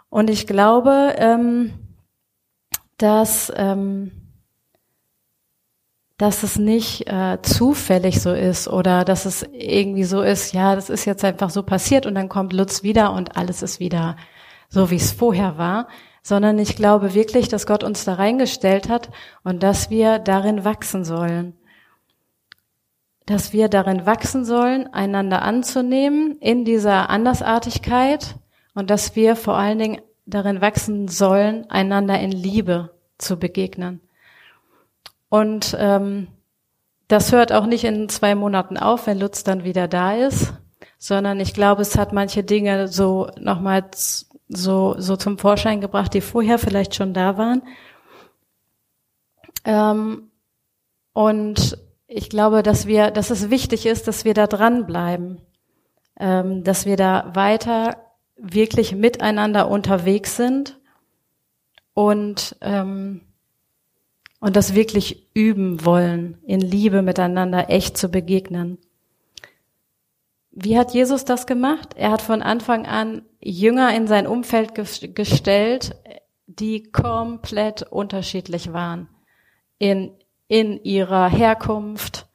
Und 0.07 0.29
ich 0.29 0.47
glaube, 0.47 1.13
ähm, 1.17 1.73
dass, 2.95 3.51
ähm, 3.53 4.26
dass 6.17 6.43
es 6.43 6.57
nicht 6.57 7.07
äh, 7.07 7.39
zufällig 7.41 8.21
so 8.21 8.31
ist 8.33 8.67
oder 8.67 9.05
dass 9.05 9.25
es 9.25 9.43
irgendwie 9.53 10.03
so 10.03 10.21
ist, 10.21 10.53
ja, 10.53 10.75
das 10.75 10.89
ist 10.89 11.05
jetzt 11.05 11.23
einfach 11.23 11.49
so 11.49 11.63
passiert 11.63 12.05
und 12.05 12.15
dann 12.15 12.29
kommt 12.29 12.53
Lutz 12.53 12.83
wieder 12.83 13.13
und 13.13 13.37
alles 13.37 13.61
ist 13.61 13.79
wieder 13.79 14.15
so, 14.69 14.89
wie 14.89 14.95
es 14.95 15.11
vorher 15.11 15.57
war, 15.57 15.87
sondern 16.23 16.57
ich 16.59 16.75
glaube 16.75 17.13
wirklich, 17.13 17.49
dass 17.49 17.67
Gott 17.67 17.83
uns 17.83 18.03
da 18.03 18.15
reingestellt 18.15 18.89
hat 18.89 19.09
und 19.43 19.63
dass 19.63 19.89
wir 19.89 20.19
darin 20.19 20.65
wachsen 20.65 21.05
sollen 21.05 21.53
dass 23.27 23.51
wir 23.51 23.67
darin 23.67 24.05
wachsen 24.05 24.45
sollen, 24.45 24.87
einander 24.93 25.41
anzunehmen 25.41 26.37
in 26.39 26.63
dieser 26.63 27.09
Andersartigkeit 27.09 28.35
und 28.73 28.89
dass 28.89 29.17
wir 29.17 29.35
vor 29.35 29.57
allen 29.57 29.77
Dingen 29.77 30.01
darin 30.25 30.61
wachsen 30.61 31.09
sollen, 31.09 31.69
einander 31.69 32.19
in 32.19 32.31
Liebe 32.31 32.95
zu 33.17 33.37
begegnen. 33.37 33.99
Und 35.29 35.75
ähm, 35.79 36.27
das 37.07 37.31
hört 37.31 37.51
auch 37.51 37.65
nicht 37.65 37.83
in 37.83 38.09
zwei 38.09 38.35
Monaten 38.35 38.77
auf, 38.77 39.07
wenn 39.07 39.19
Lutz 39.19 39.43
dann 39.43 39.63
wieder 39.63 39.87
da 39.87 40.13
ist, 40.13 40.53
sondern 40.97 41.39
ich 41.39 41.53
glaube, 41.53 41.81
es 41.81 41.97
hat 41.97 42.13
manche 42.13 42.43
Dinge 42.43 42.87
so 42.87 43.29
nochmals 43.39 44.29
so, 44.49 44.95
so 44.97 45.15
zum 45.15 45.37
Vorschein 45.37 45.81
gebracht, 45.81 46.13
die 46.13 46.21
vorher 46.21 46.59
vielleicht 46.59 46.95
schon 46.95 47.13
da 47.13 47.37
waren. 47.37 47.61
Ähm, 49.65 50.31
und 51.13 51.77
ich 52.07 52.29
glaube, 52.29 52.63
dass 52.63 52.87
wir, 52.87 53.11
dass 53.11 53.29
es 53.29 53.49
wichtig 53.49 53.85
ist, 53.85 54.07
dass 54.07 54.23
wir 54.23 54.33
da 54.33 54.47
dranbleiben, 54.47 55.41
ähm, 56.19 56.63
dass 56.63 56.85
wir 56.85 56.95
da 56.95 57.31
weiter 57.35 57.97
wirklich 58.37 58.95
miteinander 58.95 59.67
unterwegs 59.69 60.37
sind 60.37 60.79
und 61.93 62.55
ähm, 62.61 63.26
und 64.39 64.55
das 64.55 64.75
wirklich 64.75 65.27
üben 65.33 65.85
wollen, 65.85 66.37
in 66.45 66.59
Liebe 66.59 67.01
miteinander 67.01 67.69
echt 67.69 67.97
zu 67.97 68.09
begegnen. 68.09 68.77
Wie 70.51 70.77
hat 70.77 70.93
Jesus 70.93 71.25
das 71.25 71.45
gemacht? 71.45 71.89
Er 71.95 72.11
hat 72.11 72.21
von 72.21 72.41
Anfang 72.41 72.85
an 72.85 73.23
Jünger 73.39 73.95
in 73.95 74.07
sein 74.07 74.27
Umfeld 74.27 74.73
gestellt, 75.15 75.95
die 76.47 76.83
komplett 76.91 77.83
unterschiedlich 77.83 78.73
waren 78.73 79.07
in 79.77 80.11
in 80.47 80.81
ihrer 80.83 81.29
Herkunft, 81.29 82.27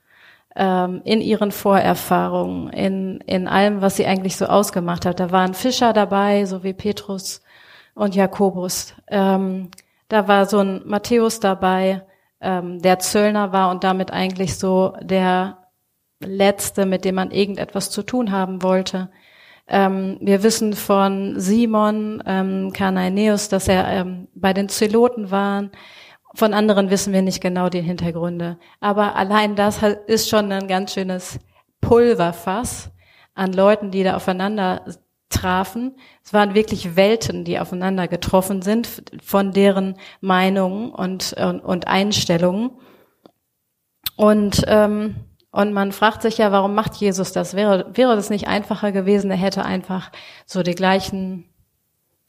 ähm, 0.54 1.00
in 1.04 1.20
ihren 1.20 1.50
Vorerfahrungen, 1.50 2.70
in, 2.72 3.20
in 3.26 3.48
allem, 3.48 3.80
was 3.80 3.96
sie 3.96 4.06
eigentlich 4.06 4.36
so 4.36 4.46
ausgemacht 4.46 5.06
hat. 5.06 5.20
Da 5.20 5.30
waren 5.30 5.54
Fischer 5.54 5.92
dabei, 5.92 6.44
so 6.44 6.62
wie 6.62 6.74
Petrus 6.74 7.42
und 7.94 8.14
Jakobus. 8.14 8.94
Ähm, 9.08 9.70
da 10.12 10.28
war 10.28 10.44
so 10.44 10.58
ein 10.58 10.82
Matthäus 10.84 11.40
dabei, 11.40 12.02
ähm, 12.42 12.82
der 12.82 12.98
Zöllner 12.98 13.52
war 13.52 13.70
und 13.70 13.82
damit 13.82 14.12
eigentlich 14.12 14.58
so 14.58 14.94
der 15.00 15.68
Letzte, 16.20 16.84
mit 16.84 17.06
dem 17.06 17.14
man 17.14 17.30
irgendetwas 17.30 17.90
zu 17.90 18.02
tun 18.02 18.30
haben 18.30 18.62
wollte. 18.62 19.10
Ähm, 19.66 20.18
wir 20.20 20.42
wissen 20.42 20.74
von 20.74 21.40
Simon 21.40 22.22
ähm, 22.26 22.74
Kanaineus, 22.74 23.48
dass 23.48 23.68
er 23.68 23.88
ähm, 23.88 24.28
bei 24.34 24.52
den 24.52 24.68
Zeloten 24.68 25.30
war. 25.30 25.70
Von 26.34 26.52
anderen 26.52 26.90
wissen 26.90 27.14
wir 27.14 27.22
nicht 27.22 27.40
genau 27.40 27.70
die 27.70 27.80
Hintergründe. 27.80 28.58
Aber 28.80 29.16
allein 29.16 29.56
das 29.56 29.80
ist 30.06 30.28
schon 30.28 30.52
ein 30.52 30.68
ganz 30.68 30.92
schönes 30.92 31.38
Pulverfass 31.80 32.90
an 33.32 33.54
Leuten, 33.54 33.90
die 33.90 34.02
da 34.02 34.16
aufeinander 34.16 34.84
trafen. 35.32 35.96
Es 36.24 36.32
waren 36.32 36.54
wirklich 36.54 36.96
Welten, 36.96 37.44
die 37.44 37.58
aufeinander 37.58 38.08
getroffen 38.08 38.62
sind 38.62 39.02
von 39.22 39.52
deren 39.52 39.96
Meinungen 40.20 40.90
und, 40.90 41.32
und, 41.34 41.60
und 41.60 41.88
Einstellungen. 41.88 42.70
Und, 44.16 44.62
ähm, 44.66 45.16
und 45.50 45.72
man 45.72 45.92
fragt 45.92 46.22
sich 46.22 46.38
ja, 46.38 46.52
warum 46.52 46.74
macht 46.74 46.94
Jesus 46.94 47.32
das? 47.32 47.54
Wäre, 47.54 47.90
wäre 47.94 48.14
das 48.14 48.30
nicht 48.30 48.48
einfacher 48.48 48.92
gewesen? 48.92 49.30
Er 49.30 49.36
hätte 49.36 49.64
einfach 49.64 50.12
so 50.46 50.62
die 50.62 50.74
gleichen 50.74 51.48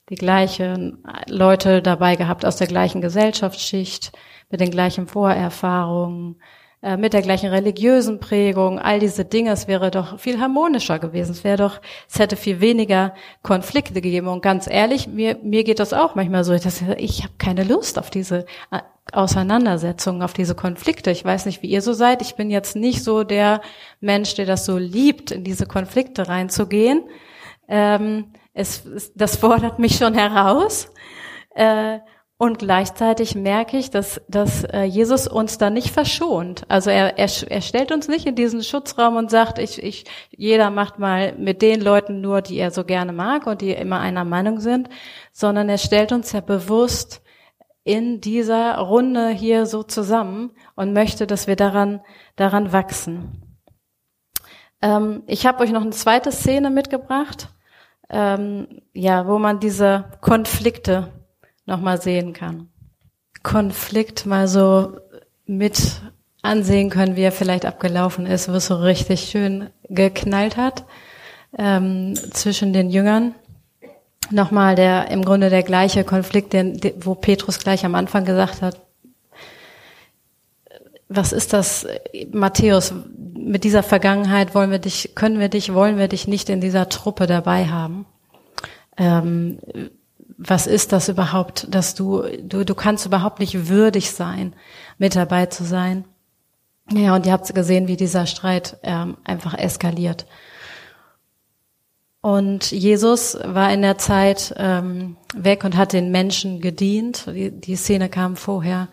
die 0.09 0.15
gleichen 0.15 1.03
Leute 1.27 1.81
dabei 1.81 2.15
gehabt 2.15 2.45
aus 2.45 2.57
der 2.57 2.67
gleichen 2.67 3.01
Gesellschaftsschicht, 3.01 4.11
mit 4.49 4.59
den 4.59 4.69
gleichen 4.69 5.07
Vorerfahrungen, 5.07 6.41
äh, 6.83 6.97
mit 6.97 7.13
der 7.13 7.21
gleichen 7.21 7.49
religiösen 7.49 8.19
Prägung, 8.19 8.77
all 8.77 8.99
diese 8.99 9.23
Dinge, 9.23 9.51
es 9.51 9.69
wäre 9.69 9.89
doch 9.89 10.19
viel 10.19 10.41
harmonischer 10.41 10.99
gewesen. 10.99 11.31
Es 11.31 11.45
wäre 11.45 11.55
doch, 11.55 11.79
es 12.09 12.19
hätte 12.19 12.35
viel 12.35 12.59
weniger 12.59 13.13
Konflikte 13.41 14.01
gegeben. 14.01 14.27
Und 14.27 14.41
ganz 14.41 14.67
ehrlich, 14.67 15.07
mir, 15.07 15.37
mir 15.41 15.63
geht 15.63 15.79
das 15.79 15.93
auch 15.93 16.15
manchmal 16.15 16.43
so, 16.43 16.51
dass 16.51 16.83
ich 16.97 17.23
habe 17.23 17.33
keine 17.37 17.63
Lust 17.63 17.97
auf 17.97 18.09
diese 18.09 18.45
äh, 18.69 18.79
Auseinandersetzungen, 19.13 20.21
auf 20.21 20.33
diese 20.33 20.55
Konflikte. 20.55 21.09
Ich 21.09 21.23
weiß 21.23 21.45
nicht, 21.45 21.61
wie 21.61 21.69
ihr 21.69 21.81
so 21.81 21.93
seid. 21.93 22.21
Ich 22.21 22.35
bin 22.35 22.51
jetzt 22.51 22.75
nicht 22.75 23.01
so 23.01 23.23
der 23.23 23.61
Mensch, 24.01 24.35
der 24.35 24.45
das 24.45 24.65
so 24.65 24.77
liebt, 24.77 25.31
in 25.31 25.45
diese 25.45 25.65
Konflikte 25.65 26.27
reinzugehen. 26.27 27.03
Ähm, 27.69 28.25
es, 28.53 28.83
das 29.15 29.37
fordert 29.37 29.79
mich 29.79 29.95
schon 29.95 30.15
heraus. 30.15 30.91
Äh, 31.55 31.99
und 32.43 32.59
gleichzeitig 32.59 33.35
merke 33.35 33.77
ich, 33.77 33.89
dass, 33.89 34.19
dass 34.27 34.65
äh, 34.65 34.83
Jesus 34.83 35.29
uns 35.29 35.57
da 35.57 35.69
nicht 35.69 35.91
verschont. 35.91 36.63
Also 36.67 36.89
er, 36.89 37.17
er, 37.17 37.29
er 37.49 37.61
stellt 37.61 37.93
uns 37.93 38.09
nicht 38.09 38.25
in 38.25 38.35
diesen 38.35 38.63
Schutzraum 38.63 39.15
und 39.15 39.31
sagt, 39.31 39.59
ich, 39.59 39.81
ich, 39.81 40.03
jeder 40.29 40.69
macht 40.69 40.99
mal 40.99 41.37
mit 41.37 41.61
den 41.61 41.79
Leuten 41.79 42.19
nur, 42.19 42.41
die 42.41 42.57
er 42.57 42.71
so 42.71 42.83
gerne 42.83 43.13
mag 43.13 43.47
und 43.47 43.61
die 43.61 43.71
immer 43.71 44.01
einer 44.01 44.25
Meinung 44.25 44.59
sind, 44.59 44.89
sondern 45.31 45.69
er 45.69 45.77
stellt 45.77 46.11
uns 46.11 46.33
ja 46.33 46.41
bewusst 46.41 47.21
in 47.85 48.19
dieser 48.19 48.77
Runde 48.77 49.29
hier 49.29 49.65
so 49.65 49.81
zusammen 49.81 50.51
und 50.75 50.91
möchte, 50.91 51.25
dass 51.25 51.47
wir 51.47 51.55
daran, 51.55 52.01
daran 52.35 52.73
wachsen. 52.73 53.57
Ähm, 54.81 55.23
ich 55.27 55.45
habe 55.45 55.63
euch 55.63 55.71
noch 55.71 55.83
eine 55.83 55.91
zweite 55.91 56.33
Szene 56.33 56.71
mitgebracht 56.71 57.47
ähm, 58.09 58.67
ja, 58.93 59.27
wo 59.27 59.39
man 59.39 59.59
diese 59.59 60.05
Konflikte 60.21 61.12
nochmal 61.65 62.01
sehen 62.01 62.33
kann. 62.33 62.69
Konflikt 63.41 64.25
mal 64.25 64.47
so 64.47 64.97
mit 65.45 66.01
ansehen 66.41 66.89
können, 66.89 67.15
wie 67.15 67.21
er 67.21 67.31
vielleicht 67.31 67.65
abgelaufen 67.65 68.25
ist, 68.25 68.49
wo 68.49 68.53
es 68.53 68.67
so 68.67 68.75
richtig 68.75 69.21
schön 69.29 69.69
geknallt 69.89 70.57
hat 70.57 70.85
ähm, 71.57 72.15
zwischen 72.33 72.73
den 72.73 72.89
Jüngern. 72.89 73.33
Nochmal 74.29 74.75
der 74.75 75.09
im 75.09 75.23
Grunde 75.23 75.49
der 75.49 75.63
gleiche 75.63 76.03
Konflikt, 76.03 76.53
den, 76.53 76.79
wo 76.99 77.15
Petrus 77.15 77.59
gleich 77.59 77.85
am 77.85 77.95
Anfang 77.95 78.25
gesagt 78.25 78.61
hat, 78.61 78.79
was 81.09 81.31
ist 81.31 81.53
das, 81.53 81.85
Matthäus, 82.31 82.93
mit 83.35 83.63
dieser 83.63 83.83
Vergangenheit 83.83 84.55
wollen 84.55 84.71
wir 84.71 84.79
dich, 84.79 85.13
können 85.15 85.39
wir 85.39 85.49
dich, 85.49 85.73
wollen 85.73 85.97
wir 85.97 86.07
dich 86.07 86.27
nicht 86.27 86.49
in 86.49 86.61
dieser 86.61 86.89
Truppe 86.89 87.27
dabei 87.27 87.67
haben? 87.67 88.05
Ähm, 88.97 89.59
was 90.37 90.67
ist 90.67 90.91
das 90.91 91.09
überhaupt, 91.09 91.67
dass 91.69 91.95
du, 91.95 92.23
du, 92.41 92.63
du 92.63 92.75
kannst 92.75 93.05
überhaupt 93.05 93.39
nicht 93.39 93.67
würdig 93.67 94.11
sein, 94.11 94.53
mit 94.97 95.15
dabei 95.15 95.45
zu 95.47 95.63
sein? 95.63 96.05
Ja, 96.91 97.15
und 97.15 97.25
ihr 97.25 97.31
habt 97.31 97.53
gesehen, 97.53 97.87
wie 97.87 97.95
dieser 97.95 98.25
Streit 98.25 98.77
ähm, 98.83 99.17
einfach 99.23 99.57
eskaliert. 99.57 100.25
Und 102.21 102.71
Jesus 102.71 103.37
war 103.43 103.71
in 103.73 103.81
der 103.81 103.97
Zeit 103.97 104.53
ähm, 104.57 105.17
weg 105.35 105.63
und 105.63 105.75
hat 105.75 105.93
den 105.93 106.11
Menschen 106.11 106.61
gedient. 106.61 107.25
Die, 107.27 107.51
die 107.51 107.75
Szene 107.75 108.09
kam 108.09 108.35
vorher. 108.35 108.87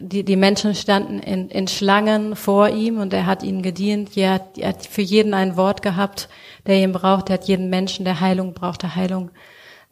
Die, 0.00 0.24
die 0.24 0.36
Menschen 0.36 0.74
standen 0.74 1.20
in, 1.20 1.50
in 1.50 1.68
Schlangen 1.68 2.34
vor 2.34 2.68
ihm 2.70 2.98
und 2.98 3.12
er 3.12 3.26
hat 3.26 3.44
ihnen 3.44 3.62
gedient. 3.62 4.16
Er 4.16 4.34
hat, 4.34 4.58
er 4.58 4.70
hat 4.70 4.86
für 4.86 5.02
jeden 5.02 5.34
ein 5.34 5.56
Wort 5.56 5.82
gehabt, 5.82 6.28
der 6.66 6.82
ihn 6.82 6.92
braucht. 6.92 7.30
Er 7.30 7.34
hat 7.34 7.44
jeden 7.44 7.70
Menschen, 7.70 8.04
der 8.04 8.20
Heilung 8.20 8.54
brauchte, 8.54 8.96
Heilung 8.96 9.30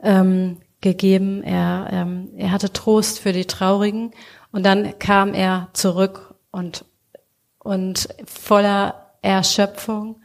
ähm, 0.02 0.56
gegeben. 0.86 1.42
Er, 1.42 1.88
ähm, 1.90 2.30
er 2.36 2.52
hatte 2.52 2.72
Trost 2.72 3.18
für 3.18 3.32
die 3.32 3.46
Traurigen. 3.46 4.12
Und 4.52 4.64
dann 4.64 4.98
kam 4.98 5.34
er 5.34 5.68
zurück 5.72 6.34
und 6.50 6.84
und 7.66 8.08
voller 8.24 9.10
Erschöpfung 9.22 10.20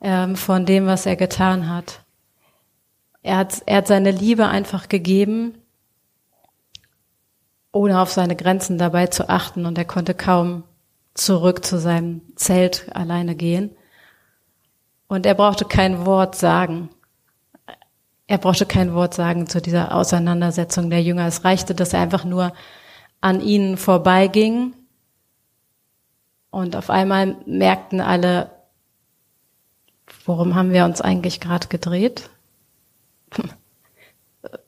ähm, 0.00 0.36
von 0.36 0.64
dem, 0.64 0.86
was 0.86 1.04
er 1.04 1.16
getan 1.16 1.68
hat. 1.68 2.00
Er 3.22 3.36
hat, 3.36 3.62
er 3.66 3.76
hat 3.76 3.86
seine 3.86 4.10
Liebe 4.10 4.48
einfach 4.48 4.88
gegeben, 4.88 5.58
ohne 7.72 8.00
auf 8.00 8.10
seine 8.10 8.36
Grenzen 8.36 8.78
dabei 8.78 9.06
zu 9.08 9.28
achten 9.28 9.66
und 9.66 9.76
er 9.76 9.84
konnte 9.84 10.14
kaum 10.14 10.64
zurück 11.12 11.62
zu 11.62 11.78
seinem 11.78 12.22
Zelt 12.36 12.86
alleine 12.96 13.34
gehen. 13.34 13.76
Und 15.08 15.26
er 15.26 15.34
brauchte 15.34 15.66
kein 15.66 16.06
Wort 16.06 16.36
sagen. 16.36 16.88
Er 18.32 18.38
brauchte 18.38 18.64
kein 18.64 18.94
Wort 18.94 19.12
sagen 19.12 19.46
zu 19.46 19.60
dieser 19.60 19.94
Auseinandersetzung 19.94 20.88
der 20.88 21.02
Jünger. 21.02 21.26
Es 21.26 21.44
reichte, 21.44 21.74
dass 21.74 21.92
er 21.92 22.00
einfach 22.00 22.24
nur 22.24 22.54
an 23.20 23.42
ihnen 23.42 23.76
vorbeiging 23.76 24.72
und 26.50 26.74
auf 26.74 26.88
einmal 26.88 27.36
merkten 27.44 28.00
alle, 28.00 28.50
worum 30.24 30.54
haben 30.54 30.72
wir 30.72 30.86
uns 30.86 31.02
eigentlich 31.02 31.40
gerade 31.40 31.68
gedreht? 31.68 32.30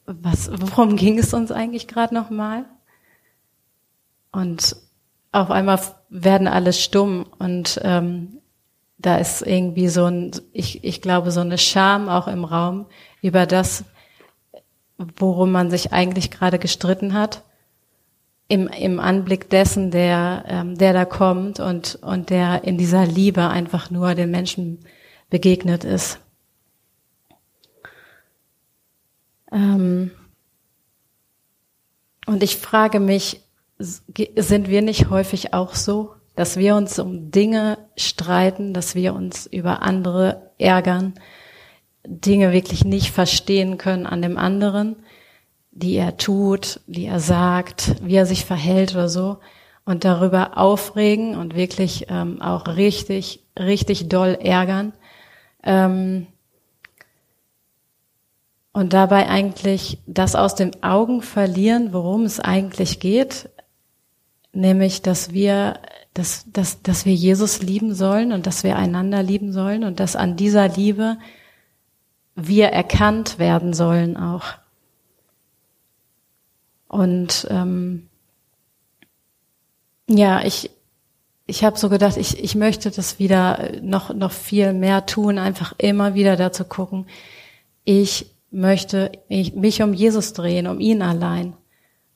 Was, 0.04 0.50
worum 0.52 0.96
ging 0.96 1.18
es 1.18 1.32
uns 1.32 1.50
eigentlich 1.50 1.88
gerade 1.88 2.14
nochmal? 2.14 2.66
Und 4.30 4.76
auf 5.32 5.50
einmal 5.50 5.80
werden 6.10 6.48
alle 6.48 6.74
stumm 6.74 7.24
und 7.38 7.80
ähm, 7.82 8.42
da 8.98 9.16
ist 9.16 9.40
irgendwie 9.40 9.88
so 9.88 10.04
ein, 10.04 10.32
ich, 10.52 10.84
ich 10.84 11.00
glaube, 11.00 11.30
so 11.30 11.40
eine 11.40 11.56
Scham 11.56 12.10
auch 12.10 12.28
im 12.28 12.44
Raum 12.44 12.84
über 13.24 13.46
das, 13.46 13.84
worum 14.98 15.50
man 15.50 15.70
sich 15.70 15.94
eigentlich 15.94 16.30
gerade 16.30 16.58
gestritten 16.58 17.14
hat 17.14 17.42
im, 18.48 18.68
im 18.68 19.00
Anblick 19.00 19.48
dessen, 19.48 19.90
der, 19.90 20.44
ähm, 20.46 20.76
der 20.76 20.92
da 20.92 21.06
kommt 21.06 21.58
und, 21.58 21.94
und 22.02 22.28
der 22.28 22.64
in 22.64 22.76
dieser 22.76 23.06
Liebe 23.06 23.48
einfach 23.48 23.90
nur 23.90 24.14
den 24.14 24.30
Menschen 24.30 24.80
begegnet 25.30 25.84
ist. 25.84 26.20
Ähm, 29.50 30.10
und 32.26 32.42
ich 32.42 32.58
frage 32.58 33.00
mich, 33.00 33.40
sind 33.78 34.68
wir 34.68 34.82
nicht 34.82 35.08
häufig 35.08 35.54
auch 35.54 35.74
so, 35.74 36.14
dass 36.36 36.58
wir 36.58 36.76
uns 36.76 36.98
um 36.98 37.30
Dinge 37.30 37.78
streiten, 37.96 38.74
dass 38.74 38.94
wir 38.94 39.14
uns 39.14 39.46
über 39.46 39.80
andere 39.80 40.50
ärgern, 40.58 41.14
Dinge 42.06 42.52
wirklich 42.52 42.84
nicht 42.84 43.10
verstehen 43.10 43.78
können 43.78 44.06
an 44.06 44.22
dem 44.22 44.38
anderen 44.38 44.96
die 45.74 45.96
er 45.96 46.16
tut, 46.16 46.80
die 46.86 47.06
er 47.06 47.20
sagt, 47.20 47.96
wie 48.00 48.14
er 48.14 48.26
sich 48.26 48.44
verhält 48.44 48.94
oder 48.94 49.08
so 49.08 49.38
und 49.84 50.04
darüber 50.04 50.56
aufregen 50.56 51.36
und 51.36 51.56
wirklich 51.56 52.06
ähm, 52.08 52.40
auch 52.40 52.68
richtig, 52.68 53.42
richtig 53.58 54.08
doll 54.08 54.38
ärgern. 54.40 54.92
Ähm, 55.64 56.28
und 58.72 58.92
dabei 58.92 59.28
eigentlich 59.28 59.98
das 60.06 60.36
aus 60.36 60.54
den 60.54 60.82
Augen 60.82 61.22
verlieren, 61.22 61.92
worum 61.92 62.24
es 62.24 62.40
eigentlich 62.40 63.00
geht, 63.00 63.50
nämlich, 64.52 65.02
dass 65.02 65.32
wir, 65.32 65.80
dass, 66.12 66.46
dass, 66.52 66.82
dass 66.82 67.04
wir 67.04 67.14
Jesus 67.14 67.62
lieben 67.62 67.94
sollen 67.94 68.32
und 68.32 68.46
dass 68.46 68.62
wir 68.62 68.76
einander 68.76 69.22
lieben 69.22 69.52
sollen 69.52 69.82
und 69.82 69.98
dass 69.98 70.16
an 70.16 70.36
dieser 70.36 70.68
Liebe 70.68 71.18
wir 72.36 72.68
erkannt 72.68 73.38
werden 73.38 73.74
sollen 73.74 74.16
auch. 74.16 74.44
Und 76.88 77.46
ähm, 77.50 78.08
ja, 80.08 80.44
ich, 80.44 80.70
ich 81.46 81.64
habe 81.64 81.78
so 81.78 81.88
gedacht, 81.88 82.16
ich, 82.16 82.42
ich 82.42 82.54
möchte 82.54 82.90
das 82.90 83.18
wieder 83.18 83.72
noch, 83.82 84.14
noch 84.14 84.32
viel 84.32 84.72
mehr 84.72 85.06
tun, 85.06 85.38
einfach 85.38 85.74
immer 85.78 86.14
wieder 86.14 86.36
dazu 86.36 86.64
gucken, 86.64 87.06
ich 87.84 88.30
möchte 88.50 89.12
ich, 89.28 89.54
mich 89.54 89.82
um 89.82 89.92
Jesus 89.92 90.32
drehen, 90.32 90.66
um 90.66 90.80
ihn 90.80 91.02
allein. 91.02 91.54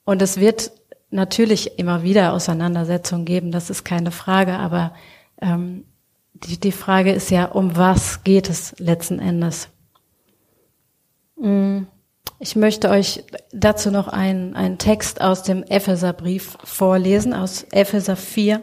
Und 0.05 0.23
es 0.23 0.39
wird 0.39 0.71
natürlich 1.11 1.79
immer 1.79 2.03
wieder 2.03 2.33
Auseinandersetzungen 2.33 3.25
geben, 3.25 3.51
das 3.51 3.71
ist 3.71 3.85
keine 3.85 4.11
Frage, 4.11 4.55
aber 4.55 4.95
ähm, 5.41 5.85
die, 6.35 6.59
die 6.59 6.73
Frage 6.73 7.13
ist 7.13 7.31
ja, 7.31 7.47
um 7.47 7.77
was 7.77 8.23
geht 8.23 8.49
es 8.49 8.75
letzten 8.79 9.19
Endes? 9.19 9.69
Mm. 11.41 11.87
Ich 12.41 12.55
möchte 12.55 12.89
euch 12.89 13.25
dazu 13.53 13.91
noch 13.91 14.07
einen, 14.07 14.55
einen 14.55 14.79
Text 14.79 15.21
aus 15.21 15.43
dem 15.43 15.65
Epheserbrief 15.65 16.57
vorlesen, 16.63 17.35
aus 17.35 17.65
Epheser 17.73 18.15
4, 18.15 18.63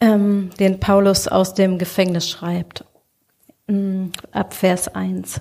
ähm, 0.00 0.50
den 0.60 0.78
Paulus 0.78 1.26
aus 1.26 1.54
dem 1.54 1.78
Gefängnis 1.78 2.28
schreibt, 2.28 2.84
ähm, 3.66 4.12
ab 4.30 4.54
Vers 4.54 4.94
1. 4.94 5.40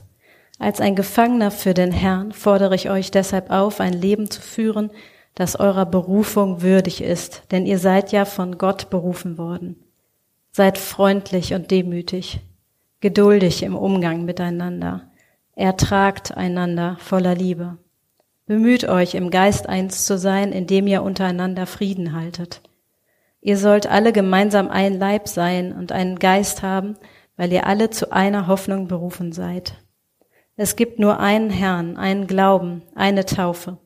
Als 0.57 0.81
ein 0.81 0.95
Gefangener 0.95 1.51
für 1.51 1.75
den 1.75 1.91
Herrn 1.91 2.31
fordere 2.31 2.73
ich 2.73 2.89
euch 2.89 3.11
deshalb 3.11 3.51
auf, 3.51 3.79
ein 3.79 3.93
Leben 3.93 4.31
zu 4.31 4.41
führen, 4.41 4.89
das 5.35 5.57
eurer 5.57 5.85
Berufung 5.85 6.63
würdig 6.63 7.01
ist, 7.01 7.43
denn 7.51 7.67
ihr 7.67 7.77
seid 7.77 8.11
ja 8.11 8.25
von 8.25 8.57
Gott 8.57 8.89
berufen 8.89 9.37
worden. 9.37 9.77
Seid 10.51 10.79
freundlich 10.79 11.53
und 11.53 11.69
demütig, 11.69 12.41
geduldig 12.99 13.63
im 13.63 13.75
Umgang 13.75 14.25
miteinander 14.25 15.09
Ertragt 15.59 16.37
einander 16.37 16.95
voller 17.01 17.35
Liebe. 17.35 17.79
Bemüht 18.45 18.87
euch, 18.87 19.13
im 19.13 19.29
Geist 19.29 19.67
eins 19.67 20.05
zu 20.05 20.17
sein, 20.17 20.53
indem 20.53 20.87
ihr 20.87 21.03
untereinander 21.03 21.65
Frieden 21.65 22.13
haltet. 22.13 22.61
Ihr 23.41 23.57
sollt 23.57 23.85
alle 23.85 24.13
gemeinsam 24.13 24.69
ein 24.69 24.97
Leib 24.97 25.27
sein 25.27 25.73
und 25.73 25.91
einen 25.91 26.17
Geist 26.17 26.63
haben, 26.63 26.95
weil 27.35 27.51
ihr 27.51 27.67
alle 27.67 27.89
zu 27.89 28.13
einer 28.13 28.47
Hoffnung 28.47 28.87
berufen 28.87 29.33
seid. 29.33 29.73
Es 30.55 30.77
gibt 30.77 30.97
nur 30.97 31.19
einen 31.19 31.49
Herrn, 31.49 31.97
einen 31.97 32.25
Glauben, 32.25 32.83
eine 32.95 33.25
Taufe. 33.25 33.79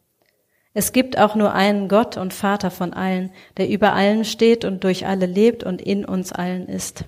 Es 0.76 0.92
gibt 0.92 1.18
auch 1.18 1.34
nur 1.34 1.56
einen 1.56 1.88
Gott 1.88 2.18
und 2.18 2.36
Vater 2.36 2.70
von 2.70 2.94
allen, 2.94 3.32
der 3.58 3.68
über 3.68 3.94
allen 3.94 4.26
steht 4.26 4.64
und 4.64 4.84
durch 4.84 5.08
alle 5.08 5.26
lebt 5.26 5.64
und 5.64 5.82
in 5.82 6.06
uns 6.06 6.32
allen 6.32 6.68
ist. 6.68 7.06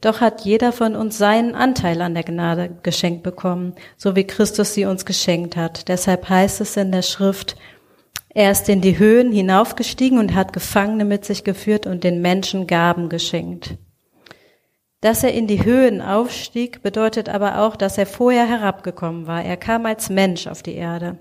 Doch 0.00 0.20
hat 0.20 0.42
jeder 0.42 0.72
von 0.72 0.94
uns 0.94 1.18
seinen 1.18 1.54
Anteil 1.54 2.00
an 2.02 2.14
der 2.14 2.24
Gnade 2.24 2.76
geschenkt 2.82 3.22
bekommen, 3.22 3.74
so 3.96 4.14
wie 4.14 4.24
Christus 4.24 4.74
sie 4.74 4.84
uns 4.84 5.04
geschenkt 5.04 5.56
hat. 5.56 5.88
Deshalb 5.88 6.28
heißt 6.28 6.60
es 6.60 6.76
in 6.76 6.92
der 6.92 7.02
Schrift, 7.02 7.56
er 8.34 8.50
ist 8.50 8.68
in 8.68 8.82
die 8.82 8.98
Höhen 8.98 9.32
hinaufgestiegen 9.32 10.18
und 10.18 10.34
hat 10.34 10.52
Gefangene 10.52 11.06
mit 11.06 11.24
sich 11.24 11.42
geführt 11.42 11.86
und 11.86 12.04
den 12.04 12.20
Menschen 12.20 12.66
Gaben 12.66 13.08
geschenkt. 13.08 13.78
Dass 15.00 15.22
er 15.22 15.32
in 15.32 15.46
die 15.46 15.64
Höhen 15.64 16.02
aufstieg, 16.02 16.82
bedeutet 16.82 17.30
aber 17.30 17.60
auch, 17.60 17.76
dass 17.76 17.96
er 17.96 18.04
vorher 18.04 18.46
herabgekommen 18.46 19.26
war. 19.26 19.42
Er 19.42 19.56
kam 19.56 19.86
als 19.86 20.10
Mensch 20.10 20.46
auf 20.46 20.62
die 20.62 20.74
Erde. 20.74 21.18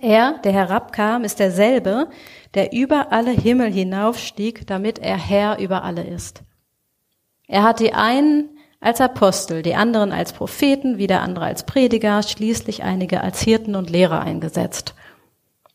Er, 0.00 0.38
der 0.44 0.52
herabkam, 0.52 1.24
ist 1.24 1.40
derselbe, 1.40 2.08
der 2.54 2.72
über 2.72 3.10
alle 3.10 3.32
Himmel 3.32 3.72
hinaufstieg, 3.72 4.68
damit 4.68 5.00
er 5.00 5.18
Herr 5.18 5.58
über 5.58 5.82
alle 5.82 6.04
ist. 6.04 6.44
Er 7.50 7.64
hat 7.64 7.80
die 7.80 7.94
einen 7.94 8.48
als 8.78 9.00
Apostel, 9.00 9.62
die 9.62 9.74
anderen 9.74 10.12
als 10.12 10.32
Propheten, 10.32 10.98
wieder 10.98 11.20
andere 11.20 11.46
als 11.46 11.66
Prediger, 11.66 12.22
schließlich 12.22 12.84
einige 12.84 13.22
als 13.22 13.40
Hirten 13.40 13.74
und 13.74 13.90
Lehrer 13.90 14.20
eingesetzt. 14.20 14.94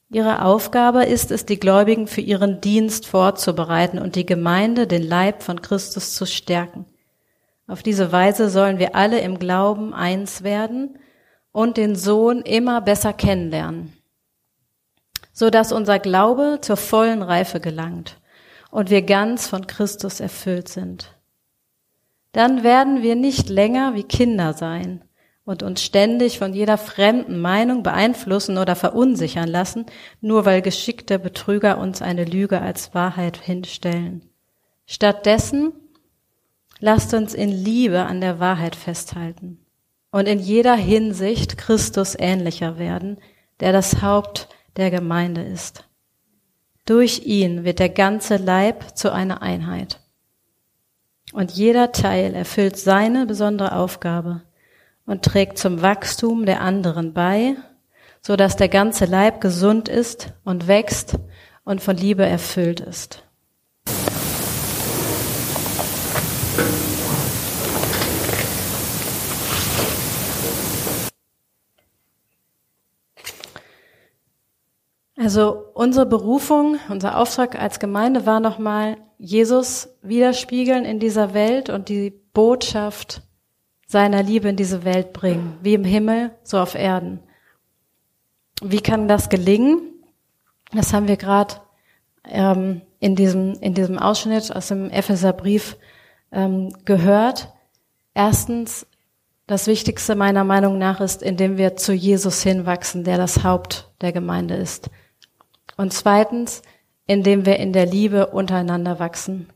Ihre 0.10 0.46
Aufgabe 0.46 1.04
ist 1.04 1.32
es, 1.32 1.46
die 1.46 1.60
Gläubigen 1.60 2.08
für 2.08 2.22
ihren 2.22 2.62
Dienst 2.62 3.06
vorzubereiten 3.06 4.00
und 4.00 4.16
die 4.16 4.26
Gemeinde, 4.26 4.88
den 4.88 5.04
Leib 5.04 5.44
von 5.44 5.62
Christus 5.62 6.16
zu 6.16 6.26
stärken. 6.26 6.86
Auf 7.68 7.84
diese 7.84 8.14
Weise 8.14 8.50
sollen 8.50 8.80
wir 8.80 8.96
alle 8.96 9.20
im 9.20 9.38
Glauben 9.38 9.94
eins 9.94 10.44
werden 10.44 10.98
und 11.52 11.76
den 11.76 11.98
Sohn 11.98 12.42
immer 12.42 12.80
besser 12.80 13.12
kennenlernen, 13.12 13.92
so 15.34 15.50
dass 15.50 15.74
unser 15.74 16.00
Glaube 16.00 16.60
zur 16.62 16.78
vollen 16.78 17.22
Reife 17.22 17.60
gelangt 17.60 18.16
und 18.72 18.90
wir 18.90 19.02
ganz 19.02 19.48
von 19.48 19.68
Christus 19.68 20.22
erfüllt 20.22 20.70
sind. 20.70 21.15
Dann 22.36 22.64
werden 22.64 23.02
wir 23.02 23.16
nicht 23.16 23.48
länger 23.48 23.96
wie 23.96 24.04
Kinder 24.04 24.52
sein 24.52 25.06
und 25.46 25.64
uns 25.64 25.82
ständig 25.82 26.38
von 26.38 26.54
jeder 26.54 26.78
fremden 26.78 27.40
Meinung 27.40 27.82
beeinflussen 27.82 28.58
oder 28.58 28.76
verunsichern 28.76 29.48
lassen, 29.48 29.86
nur 30.20 30.44
weil 30.44 30.62
geschickte 30.62 31.18
Betrüger 31.18 31.78
uns 31.78 32.02
eine 32.02 32.26
Lüge 32.26 32.60
als 32.60 32.94
Wahrheit 32.94 33.38
hinstellen. 33.38 34.30
Stattdessen 34.86 35.72
lasst 36.82 37.14
uns 37.14 37.34
in 37.34 37.54
Liebe 37.54 38.02
an 38.02 38.20
der 38.20 38.42
Wahrheit 38.42 38.76
festhalten 38.76 39.66
und 40.12 40.28
in 40.28 40.40
jeder 40.40 40.76
Hinsicht 40.76 41.58
Christus 41.58 42.18
ähnlicher 42.20 42.78
werden, 42.78 43.18
der 43.62 43.72
das 43.72 44.02
Haupt 44.02 44.50
der 44.76 44.92
Gemeinde 44.92 45.42
ist. 45.42 45.88
Durch 46.86 47.26
ihn 47.26 47.64
wird 47.64 47.80
der 47.80 47.88
ganze 47.88 48.36
Leib 48.36 48.98
zu 48.98 49.14
einer 49.14 49.42
Einheit. 49.42 50.02
Und 51.36 51.52
jeder 51.52 51.92
Teil 51.92 52.34
erfüllt 52.34 52.78
seine 52.78 53.26
besondere 53.26 53.76
Aufgabe 53.76 54.44
und 55.06 55.22
trägt 55.22 55.58
zum 55.58 55.82
Wachstum 55.82 56.46
der 56.46 56.62
anderen 56.62 57.14
bei, 57.14 57.58
so 58.22 58.38
dass 58.38 58.56
der 58.56 58.70
ganze 58.70 59.04
Leib 59.04 59.42
gesund 59.42 59.90
ist 59.90 60.32
und 60.46 60.70
wächst 60.70 61.18
und 61.66 61.82
von 61.82 61.98
Liebe 61.98 62.26
erfüllt 62.26 62.80
ist. 62.80 63.22
Also 75.18 75.66
unsere 75.74 76.06
Berufung, 76.06 76.80
unser 76.88 77.18
Auftrag 77.18 77.62
als 77.62 77.82
Gemeinde 77.82 78.26
war 78.26 78.40
nochmal, 78.40 78.96
Jesus 79.18 79.90
widerspiegeln 80.02 80.86
in 80.86 81.00
dieser 81.00 81.34
Welt 81.34 81.70
und 81.70 81.90
die 81.90 82.12
Botschaft 82.34 83.22
seiner 83.88 84.24
Liebe 84.24 84.50
in 84.50 84.56
diese 84.56 84.84
Welt 84.84 85.14
bringen, 85.14 85.58
wie 85.62 85.74
im 85.74 85.84
Himmel, 85.84 86.32
so 86.44 86.60
auf 86.60 86.76
Erden. 86.76 87.20
Wie 88.62 88.82
kann 88.82 89.08
das 89.08 89.30
gelingen? 89.30 89.80
Das 90.74 90.94
haben 90.94 91.08
wir 91.08 91.18
gerade 91.18 91.56
ähm, 92.26 92.82
in 93.00 93.16
diesem 93.16 93.54
in 93.62 93.74
diesem 93.74 94.00
Ausschnitt 94.00 94.54
aus 94.56 94.70
dem 94.70 94.90
Epheserbrief 94.90 95.78
ähm, 96.32 96.74
gehört. 96.86 97.54
Erstens, 98.14 98.88
das 99.48 99.68
Wichtigste 99.68 100.16
meiner 100.16 100.44
Meinung 100.44 100.78
nach 100.78 101.02
ist, 101.02 101.22
indem 101.22 101.58
wir 101.58 101.76
zu 101.76 101.94
Jesus 101.94 102.42
hinwachsen, 102.42 103.04
der 103.04 103.18
das 103.18 103.44
Haupt 103.44 103.92
der 104.02 104.12
Gemeinde 104.12 104.56
ist. 104.56 104.90
Und 105.78 105.94
zweitens, 105.94 106.62
indem 107.08 107.46
wir 107.46 107.58
in 107.58 107.74
der 107.74 107.86
Liebe 107.86 108.28
untereinander 108.28 109.00
wachsen. 109.00 109.50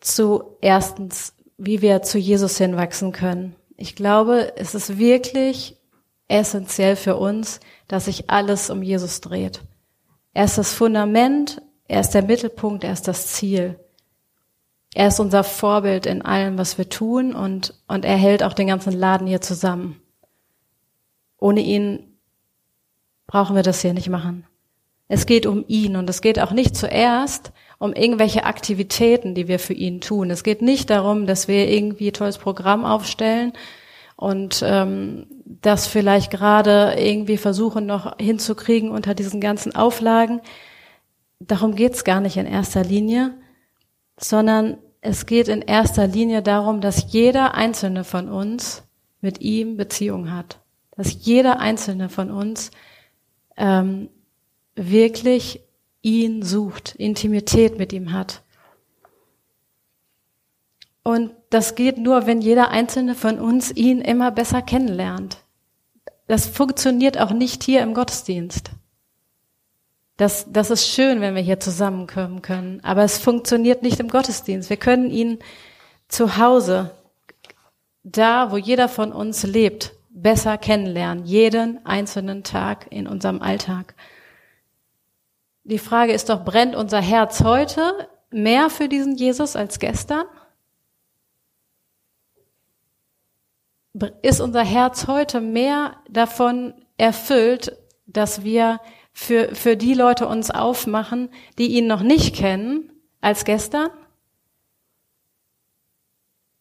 Zu 0.00 0.56
erstens, 0.60 1.34
wie 1.56 1.80
wir 1.80 2.02
zu 2.02 2.18
Jesus 2.18 2.58
hinwachsen 2.58 3.12
können. 3.12 3.54
Ich 3.76 3.96
glaube, 3.96 4.56
es 4.56 4.74
ist 4.74 4.98
wirklich 4.98 5.76
essentiell 6.28 6.96
für 6.96 7.16
uns, 7.16 7.60
dass 7.88 8.06
sich 8.06 8.30
alles 8.30 8.70
um 8.70 8.82
Jesus 8.82 9.20
dreht. 9.20 9.62
Er 10.32 10.44
ist 10.44 10.58
das 10.58 10.74
Fundament, 10.74 11.62
er 11.86 12.00
ist 12.00 12.10
der 12.10 12.22
Mittelpunkt, 12.22 12.84
er 12.84 12.92
ist 12.92 13.06
das 13.08 13.28
Ziel. 13.28 13.78
Er 14.94 15.08
ist 15.08 15.20
unser 15.20 15.44
Vorbild 15.44 16.06
in 16.06 16.22
allem, 16.22 16.56
was 16.56 16.78
wir 16.78 16.88
tun 16.88 17.34
und, 17.34 17.74
und 17.88 18.04
er 18.04 18.16
hält 18.16 18.42
auch 18.42 18.52
den 18.52 18.68
ganzen 18.68 18.92
Laden 18.92 19.26
hier 19.26 19.40
zusammen. 19.40 20.00
Ohne 21.38 21.60
ihn 21.60 22.13
brauchen 23.26 23.56
wir 23.56 23.62
das 23.62 23.80
hier 23.80 23.94
nicht 23.94 24.08
machen. 24.08 24.46
Es 25.08 25.26
geht 25.26 25.46
um 25.46 25.64
ihn 25.68 25.96
und 25.96 26.08
es 26.08 26.22
geht 26.22 26.40
auch 26.40 26.52
nicht 26.52 26.76
zuerst 26.76 27.52
um 27.78 27.92
irgendwelche 27.92 28.44
Aktivitäten, 28.44 29.34
die 29.34 29.48
wir 29.48 29.58
für 29.58 29.74
ihn 29.74 30.00
tun. 30.00 30.30
Es 30.30 30.42
geht 30.44 30.62
nicht 30.62 30.88
darum, 30.90 31.26
dass 31.26 31.48
wir 31.48 31.68
irgendwie 31.68 32.12
tolles 32.12 32.38
Programm 32.38 32.84
aufstellen 32.84 33.52
und 34.16 34.62
ähm, 34.64 35.26
das 35.44 35.86
vielleicht 35.86 36.30
gerade 36.30 36.94
irgendwie 36.96 37.36
versuchen 37.36 37.84
noch 37.84 38.16
hinzukriegen 38.18 38.90
unter 38.90 39.14
diesen 39.14 39.40
ganzen 39.40 39.74
Auflagen. 39.74 40.40
Darum 41.40 41.74
geht's 41.74 42.04
gar 42.04 42.20
nicht 42.20 42.36
in 42.36 42.46
erster 42.46 42.84
Linie, 42.84 43.34
sondern 44.18 44.78
es 45.00 45.26
geht 45.26 45.48
in 45.48 45.60
erster 45.60 46.06
Linie 46.06 46.42
darum, 46.42 46.80
dass 46.80 47.12
jeder 47.12 47.54
einzelne 47.54 48.04
von 48.04 48.30
uns 48.30 48.84
mit 49.20 49.40
ihm 49.42 49.76
Beziehung 49.76 50.32
hat. 50.32 50.60
Dass 50.96 51.26
jeder 51.26 51.60
einzelne 51.60 52.08
von 52.08 52.30
uns 52.30 52.70
ähm, 53.56 54.08
wirklich 54.74 55.60
ihn 56.02 56.42
sucht, 56.42 56.94
Intimität 56.96 57.78
mit 57.78 57.92
ihm 57.92 58.12
hat. 58.12 58.42
Und 61.02 61.32
das 61.50 61.74
geht 61.74 61.98
nur, 61.98 62.26
wenn 62.26 62.40
jeder 62.40 62.70
einzelne 62.70 63.14
von 63.14 63.38
uns 63.38 63.70
ihn 63.70 64.00
immer 64.00 64.30
besser 64.30 64.62
kennenlernt. 64.62 65.38
Das 66.26 66.46
funktioniert 66.46 67.18
auch 67.18 67.30
nicht 67.30 67.62
hier 67.62 67.82
im 67.82 67.94
Gottesdienst. 67.94 68.70
Das, 70.16 70.46
das 70.48 70.70
ist 70.70 70.86
schön, 70.88 71.20
wenn 71.20 71.34
wir 71.34 71.42
hier 71.42 71.58
zusammenkommen 71.58 72.40
können, 72.40 72.80
aber 72.84 73.02
es 73.02 73.18
funktioniert 73.18 73.82
nicht 73.82 73.98
im 73.98 74.08
Gottesdienst. 74.08 74.70
Wir 74.70 74.76
können 74.76 75.10
ihn 75.10 75.38
zu 76.08 76.36
Hause, 76.38 76.92
da 78.04 78.52
wo 78.52 78.56
jeder 78.56 78.88
von 78.88 79.12
uns 79.12 79.42
lebt, 79.42 79.93
besser 80.14 80.56
kennenlernen, 80.56 81.24
jeden 81.24 81.84
einzelnen 81.84 82.44
Tag 82.44 82.86
in 82.90 83.06
unserem 83.06 83.42
Alltag. 83.42 83.94
Die 85.64 85.78
Frage 85.78 86.12
ist 86.12 86.28
doch, 86.28 86.44
brennt 86.44 86.76
unser 86.76 87.00
Herz 87.00 87.42
heute 87.42 88.08
mehr 88.30 88.70
für 88.70 88.88
diesen 88.88 89.16
Jesus 89.16 89.56
als 89.56 89.78
gestern? 89.78 90.24
Ist 94.22 94.40
unser 94.40 94.64
Herz 94.64 95.06
heute 95.08 95.40
mehr 95.40 95.96
davon 96.08 96.74
erfüllt, 96.96 97.76
dass 98.06 98.44
wir 98.44 98.80
für, 99.12 99.54
für 99.54 99.76
die 99.76 99.94
Leute 99.94 100.26
uns 100.26 100.50
aufmachen, 100.50 101.30
die 101.58 101.68
ihn 101.68 101.86
noch 101.86 102.02
nicht 102.02 102.34
kennen, 102.34 102.92
als 103.20 103.44
gestern? 103.44 103.90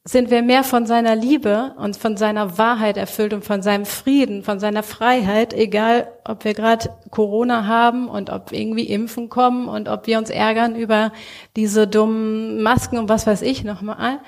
Sind 0.06 0.30
wir 0.32 0.42
mehr 0.42 0.66
von 0.66 0.86
seiner 0.86 1.16
Liebe 1.16 1.74
und 1.78 1.96
von 1.96 2.18
seiner 2.18 2.58
Wahrheit 2.58 2.98
erfüllt 2.98 3.34
und 3.34 3.46
von 3.46 3.62
seinem 3.62 3.86
Frieden, 3.86 4.44
von 4.44 4.60
seiner 4.60 4.84
Freiheit, 4.84 5.54
egal 5.54 6.12
ob 6.26 6.44
wir 6.44 6.54
gerade 6.54 6.89
Corona 7.10 7.66
haben 7.66 8.10
und 8.10 8.30
ob 8.30 8.52
irgendwie 8.52 8.84
Impfen 8.84 9.30
kommen 9.30 9.70
und 9.70 9.88
ob 9.88 10.06
wir 10.08 10.18
uns 10.18 10.30
ärgern 10.30 10.76
über 10.76 11.13
diese 11.56 11.88
dummen 11.88 12.62
Masken 12.62 12.98
und 12.98 13.08
was 13.08 13.26
weiß 13.26 13.42
ich 13.44 13.63
nochmal. 13.63 14.20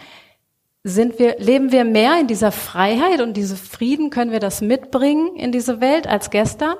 Sind 0.84 1.20
wir, 1.20 1.40
leben 1.40 1.74
wir 1.74 1.84
mehr 1.84 2.20
in 2.22 2.28
dieser 2.28 2.54
Freiheit 2.54 3.20
und 3.20 3.36
diese 3.36 3.58
Frieden, 3.58 4.12
können 4.12 4.32
wir 4.32 4.40
das 4.40 4.62
mitbringen 4.62 5.36
in 5.36 5.52
diese 5.52 5.82
Welt 5.82 6.08
als 6.08 6.30
gestern? 6.30 6.76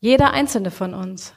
Jeder 0.00 0.32
einzelne 0.32 0.70
von 0.70 0.94
uns. 0.94 1.34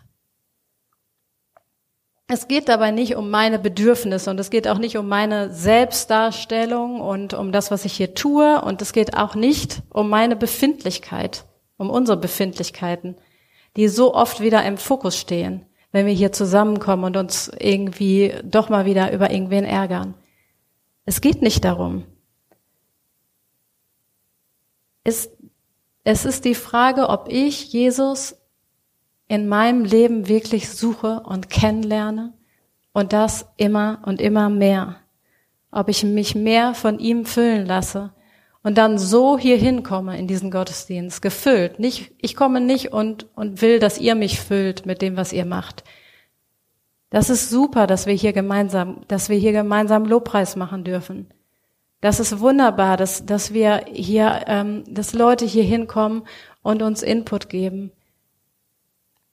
Es 2.28 2.48
geht 2.48 2.70
dabei 2.70 2.90
nicht 2.90 3.16
um 3.16 3.30
meine 3.30 3.60
Bedürfnisse 3.60 4.32
und 4.32 4.40
es 4.40 4.50
geht 4.50 4.68
auch 4.68 4.80
nicht 4.80 4.98
um 4.98 5.08
meine 5.08 5.54
Selbstdarstellung 5.54 7.00
und 7.00 7.36
um 7.36 7.52
das, 7.52 7.70
was 7.70 7.86
ich 7.86 7.94
hier 7.94 8.16
tue 8.16 8.62
und 8.62 8.82
es 8.82 8.94
geht 8.94 9.16
auch 9.16 9.36
nicht 9.36 9.84
um 9.90 10.10
meine 10.10 10.36
Befindlichkeit, 10.36 11.46
um 11.78 11.92
unsere 11.92 12.18
Befindlichkeiten, 12.18 13.16
die 13.76 13.88
so 13.88 14.16
oft 14.16 14.42
wieder 14.42 14.66
im 14.66 14.78
Fokus 14.78 15.18
stehen, 15.18 15.68
wenn 15.92 16.08
wir 16.08 16.14
hier 16.14 16.32
zusammenkommen 16.32 17.04
und 17.04 17.18
uns 17.18 17.52
irgendwie 17.60 18.34
doch 18.44 18.70
mal 18.70 18.86
wieder 18.86 19.14
über 19.14 19.30
irgendwen 19.30 19.64
ärgern. 19.64 20.16
Es 21.06 21.22
geht 21.22 21.44
nicht 21.44 21.64
darum. 21.64 22.06
Es, 25.04 25.30
es 26.04 26.26
ist 26.26 26.46
die 26.46 26.56
Frage, 26.56 27.10
ob 27.10 27.28
ich 27.30 27.72
Jesus 27.72 28.36
in 29.28 29.48
meinem 29.48 29.84
Leben 29.84 30.28
wirklich 30.28 30.70
suche 30.70 31.22
und 31.22 31.50
kennenlerne 31.50 32.34
und 32.94 33.14
das 33.14 33.48
immer 33.58 34.00
und 34.06 34.22
immer 34.22 34.50
mehr. 34.50 34.98
Ob 35.72 35.90
ich 35.90 36.04
mich 36.04 36.36
mehr 36.36 36.74
von 36.74 37.00
ihm 37.00 37.26
füllen 37.26 37.66
lasse 37.66 38.14
und 38.64 38.78
dann 38.78 38.98
so 38.98 39.38
hier 39.38 39.58
hinkomme 39.58 40.18
in 40.18 40.28
diesen 40.28 40.52
Gottesdienst, 40.52 41.22
gefüllt. 41.22 41.80
Nicht, 41.80 42.14
ich 42.20 42.36
komme 42.36 42.62
nicht 42.62 42.94
und, 42.94 43.28
und 43.36 43.62
will, 43.62 43.80
dass 43.80 44.00
ihr 44.00 44.16
mich 44.16 44.40
füllt 44.40 44.86
mit 44.86 45.02
dem, 45.02 45.18
was 45.18 45.34
ihr 45.34 45.46
macht. 45.46 45.84
Das 47.10 47.30
ist 47.30 47.50
super, 47.50 47.88
dass 47.88 48.08
wir 48.08 48.14
hier 48.14 48.34
gemeinsam, 48.34 49.02
dass 49.08 49.30
wir 49.30 49.38
hier 49.38 49.52
gemeinsam 49.52 50.06
Lobpreis 50.06 50.56
machen 50.56 50.84
dürfen. 50.84 51.28
Das 52.02 52.20
ist 52.20 52.40
wunderbar, 52.40 52.98
dass, 52.98 53.26
dass 53.26 53.54
wir 53.54 53.86
hier, 53.92 54.46
ähm, 54.48 54.84
dass 54.88 55.14
Leute 55.14 55.46
hier 55.46 55.64
hinkommen 55.64 56.24
und 56.62 56.82
uns 56.82 57.04
Input 57.04 57.50
geben. 57.50 57.92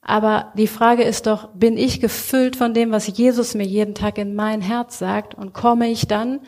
Aber 0.03 0.51
die 0.57 0.67
Frage 0.67 1.03
ist 1.03 1.27
doch, 1.27 1.49
bin 1.53 1.77
ich 1.77 2.01
gefüllt 2.01 2.57
von 2.57 2.73
dem, 2.73 2.91
was 2.91 3.07
Jesus 3.07 3.55
mir 3.55 3.65
jeden 3.65 3.95
Tag 3.95 4.17
in 4.17 4.35
mein 4.35 4.59
Herz 4.59 4.99
sagt 4.99 5.33
und 5.33 5.53
komme 5.53 5.87
ich 5.89 6.07
dann 6.07 6.41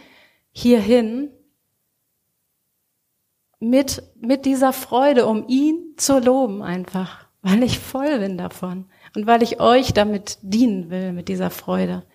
hierhin 0.51 1.29
mit, 3.59 4.03
mit 4.19 4.45
dieser 4.45 4.73
Freude, 4.73 5.25
um 5.25 5.47
ihn 5.47 5.93
zu 5.95 6.19
loben 6.19 6.61
einfach, 6.61 7.27
weil 7.41 7.63
ich 7.63 7.79
voll 7.79 8.19
bin 8.19 8.37
davon 8.37 8.89
und 9.15 9.25
weil 9.25 9.41
ich 9.41 9.61
euch 9.61 9.93
damit 9.93 10.37
dienen 10.41 10.89
will, 10.89 11.13
mit 11.13 11.29
dieser 11.29 11.49
Freude. 11.49 12.05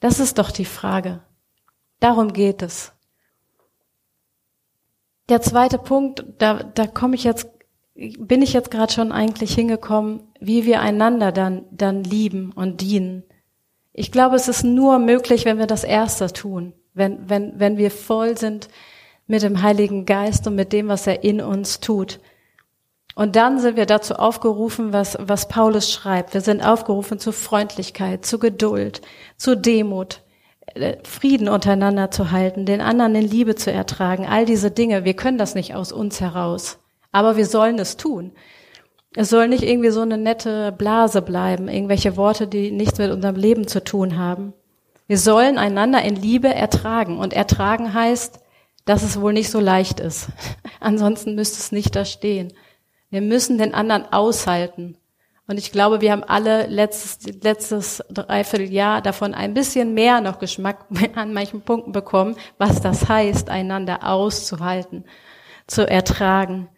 Das 0.00 0.20
ist 0.20 0.36
doch 0.38 0.50
die 0.50 0.66
Frage. 0.66 1.22
Darum 2.00 2.34
geht 2.34 2.60
es. 2.60 2.92
Der 5.30 5.40
zweite 5.40 5.78
Punkt, 5.78 6.24
da, 6.38 6.62
da 6.62 6.86
komme 6.86 7.16
ich 7.16 7.24
jetzt, 7.24 7.48
bin 7.96 8.42
ich 8.42 8.52
jetzt 8.52 8.70
gerade 8.70 8.92
schon 8.92 9.12
eigentlich 9.12 9.54
hingekommen, 9.54 10.20
wie 10.40 10.66
wir 10.66 10.80
einander 10.80 11.32
dann, 11.32 11.64
dann 11.70 12.04
lieben 12.04 12.52
und 12.52 12.80
dienen. 12.80 13.24
Ich 13.92 14.12
glaube, 14.12 14.36
es 14.36 14.48
ist 14.48 14.64
nur 14.64 14.98
möglich, 14.98 15.46
wenn 15.46 15.58
wir 15.58 15.66
das 15.66 15.82
Erste 15.82 16.30
tun, 16.30 16.74
wenn, 16.92 17.28
wenn, 17.28 17.58
wenn 17.58 17.78
wir 17.78 17.90
voll 17.90 18.36
sind 18.36 18.68
mit 19.26 19.42
dem 19.42 19.62
Heiligen 19.62 20.04
Geist 20.04 20.46
und 20.46 20.54
mit 20.54 20.72
dem, 20.72 20.88
was 20.88 21.06
er 21.06 21.24
in 21.24 21.40
uns 21.40 21.80
tut. 21.80 22.20
Und 23.14 23.34
dann 23.34 23.58
sind 23.58 23.76
wir 23.76 23.86
dazu 23.86 24.16
aufgerufen, 24.16 24.92
was, 24.92 25.16
was 25.18 25.48
Paulus 25.48 25.90
schreibt. 25.90 26.34
Wir 26.34 26.42
sind 26.42 26.62
aufgerufen 26.62 27.18
zu 27.18 27.32
Freundlichkeit, 27.32 28.26
zu 28.26 28.38
Geduld, 28.38 29.00
zu 29.38 29.56
Demut, 29.56 30.20
äh, 30.74 30.98
Frieden 31.02 31.48
untereinander 31.48 32.10
zu 32.10 32.30
halten, 32.30 32.66
den 32.66 32.82
anderen 32.82 33.14
in 33.14 33.26
Liebe 33.26 33.54
zu 33.54 33.72
ertragen. 33.72 34.26
All 34.26 34.44
diese 34.44 34.70
Dinge, 34.70 35.06
wir 35.06 35.14
können 35.14 35.38
das 35.38 35.54
nicht 35.54 35.74
aus 35.74 35.92
uns 35.92 36.20
heraus. 36.20 36.78
Aber 37.16 37.38
wir 37.38 37.46
sollen 37.46 37.78
es 37.78 37.96
tun. 37.96 38.32
Es 39.14 39.30
soll 39.30 39.48
nicht 39.48 39.62
irgendwie 39.62 39.88
so 39.88 40.02
eine 40.02 40.18
nette 40.18 40.70
Blase 40.70 41.22
bleiben, 41.22 41.66
irgendwelche 41.66 42.18
Worte, 42.18 42.46
die 42.46 42.70
nichts 42.70 42.98
mit 42.98 43.10
unserem 43.10 43.36
Leben 43.36 43.66
zu 43.66 43.82
tun 43.82 44.18
haben. 44.18 44.52
Wir 45.06 45.16
sollen 45.16 45.56
einander 45.56 46.02
in 46.02 46.14
Liebe 46.14 46.54
ertragen. 46.54 47.18
Und 47.18 47.32
ertragen 47.32 47.94
heißt, 47.94 48.40
dass 48.84 49.02
es 49.02 49.18
wohl 49.18 49.32
nicht 49.32 49.50
so 49.50 49.60
leicht 49.60 49.98
ist. 49.98 50.28
Ansonsten 50.80 51.34
müsste 51.36 51.58
es 51.58 51.72
nicht 51.72 51.96
da 51.96 52.04
stehen. 52.04 52.52
Wir 53.08 53.22
müssen 53.22 53.56
den 53.56 53.72
anderen 53.72 54.12
aushalten. 54.12 54.98
Und 55.46 55.56
ich 55.56 55.72
glaube, 55.72 56.02
wir 56.02 56.12
haben 56.12 56.22
alle 56.22 56.66
letztes, 56.66 57.32
letztes 57.42 58.04
Dreivierteljahr 58.10 59.00
davon 59.00 59.32
ein 59.32 59.54
bisschen 59.54 59.94
mehr 59.94 60.20
noch 60.20 60.38
Geschmack 60.38 60.84
an 61.14 61.32
manchen 61.32 61.62
Punkten 61.62 61.92
bekommen, 61.92 62.36
was 62.58 62.82
das 62.82 63.08
heißt, 63.08 63.48
einander 63.48 64.06
auszuhalten, 64.06 65.06
zu 65.66 65.88
ertragen. 65.88 66.68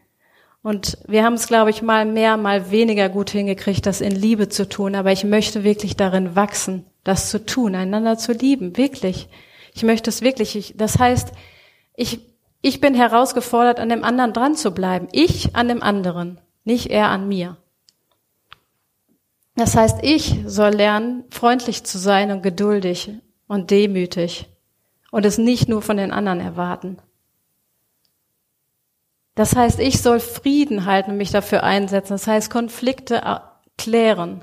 Und 0.68 0.98
wir 1.06 1.24
haben 1.24 1.32
es, 1.32 1.46
glaube 1.46 1.70
ich, 1.70 1.80
mal 1.80 2.04
mehr, 2.04 2.36
mal 2.36 2.70
weniger 2.70 3.08
gut 3.08 3.30
hingekriegt, 3.30 3.86
das 3.86 4.02
in 4.02 4.12
Liebe 4.12 4.50
zu 4.50 4.68
tun. 4.68 4.94
Aber 4.96 5.12
ich 5.12 5.24
möchte 5.24 5.64
wirklich 5.64 5.96
darin 5.96 6.36
wachsen, 6.36 6.84
das 7.04 7.30
zu 7.30 7.46
tun, 7.46 7.74
einander 7.74 8.18
zu 8.18 8.32
lieben, 8.32 8.76
wirklich. 8.76 9.30
Ich 9.72 9.82
möchte 9.82 10.10
es 10.10 10.20
wirklich. 10.20 10.56
Ich, 10.56 10.74
das 10.76 10.98
heißt, 10.98 11.32
ich 11.96 12.20
ich 12.60 12.82
bin 12.82 12.92
herausgefordert, 12.92 13.80
an 13.80 13.88
dem 13.88 14.04
anderen 14.04 14.34
dran 14.34 14.56
zu 14.56 14.72
bleiben. 14.72 15.08
Ich 15.12 15.56
an 15.56 15.68
dem 15.68 15.82
anderen, 15.82 16.38
nicht 16.64 16.90
er 16.90 17.08
an 17.08 17.28
mir. 17.28 17.56
Das 19.56 19.74
heißt, 19.74 20.00
ich 20.02 20.40
soll 20.44 20.74
lernen, 20.74 21.24
freundlich 21.30 21.84
zu 21.84 21.96
sein 21.96 22.30
und 22.30 22.42
geduldig 22.42 23.12
und 23.46 23.70
demütig 23.70 24.50
und 25.10 25.24
es 25.24 25.38
nicht 25.38 25.66
nur 25.66 25.80
von 25.80 25.96
den 25.96 26.12
anderen 26.12 26.40
erwarten. 26.40 26.98
Das 29.38 29.54
heißt, 29.54 29.78
ich 29.78 30.02
soll 30.02 30.18
Frieden 30.18 30.84
halten 30.84 31.12
und 31.12 31.16
mich 31.16 31.30
dafür 31.30 31.62
einsetzen. 31.62 32.14
Das 32.14 32.26
heißt, 32.26 32.50
Konflikte 32.50 33.22
klären. 33.76 34.42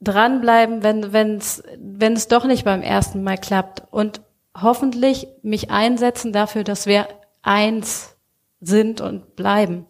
Dranbleiben, 0.00 0.84
wenn, 0.84 1.12
wenn's, 1.12 1.64
wenn 1.76 2.12
es 2.12 2.28
doch 2.28 2.44
nicht 2.44 2.64
beim 2.64 2.82
ersten 2.82 3.24
Mal 3.24 3.36
klappt 3.36 3.82
und 3.90 4.20
hoffentlich 4.56 5.26
mich 5.42 5.72
einsetzen 5.72 6.32
dafür, 6.32 6.62
dass 6.62 6.86
wir 6.86 7.08
eins 7.42 8.16
sind 8.60 9.00
und 9.00 9.34
bleiben. 9.34 9.86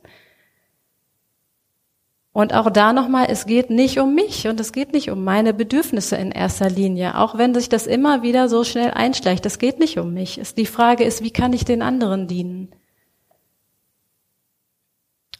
Und 2.37 2.53
auch 2.53 2.68
da 2.68 2.92
nochmal, 2.92 3.29
es 3.31 3.46
geht 3.46 3.70
nicht 3.70 3.99
um 3.99 4.14
mich 4.14 4.46
und 4.46 4.61
es 4.61 4.72
geht 4.72 4.92
nicht 4.92 5.11
um 5.11 5.25
meine 5.25 5.55
Bedürfnisse 5.55 6.16
in 6.16 6.31
erster 6.31 6.68
Linie, 6.68 7.16
auch 7.16 7.38
wenn 7.38 7.55
sich 7.55 7.70
das 7.70 7.87
immer 7.87 8.20
wieder 8.20 8.51
so 8.51 8.62
schnell 8.62 8.90
einschleicht. 8.90 9.46
Es 9.46 9.59
geht 9.59 9.79
nicht 9.79 9.99
um 9.99 10.12
mich. 10.12 10.38
Die 10.55 10.66
Frage 10.66 11.05
ist, 11.05 11.22
wie 11.22 11.31
kann 11.31 11.55
ich 11.55 11.64
den 11.64 11.81
anderen 11.81 12.27
dienen? 12.27 12.68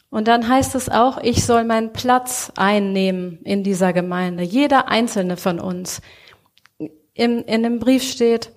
Und 0.09 0.27
dann 0.27 0.49
heißt 0.49 0.73
es 0.73 0.89
auch, 0.89 1.19
ich 1.21 1.45
soll 1.45 1.65
meinen 1.65 1.93
Platz 1.93 2.51
einnehmen 2.55 3.41
in 3.43 3.61
dieser 3.61 3.93
Gemeinde. 3.93 4.41
Jeder 4.41 4.87
einzelne 4.87 5.37
von 5.37 5.59
uns. 5.59 6.01
In, 7.13 7.43
in 7.43 7.61
dem 7.61 7.77
Brief 7.77 8.01
steht, 8.01 8.51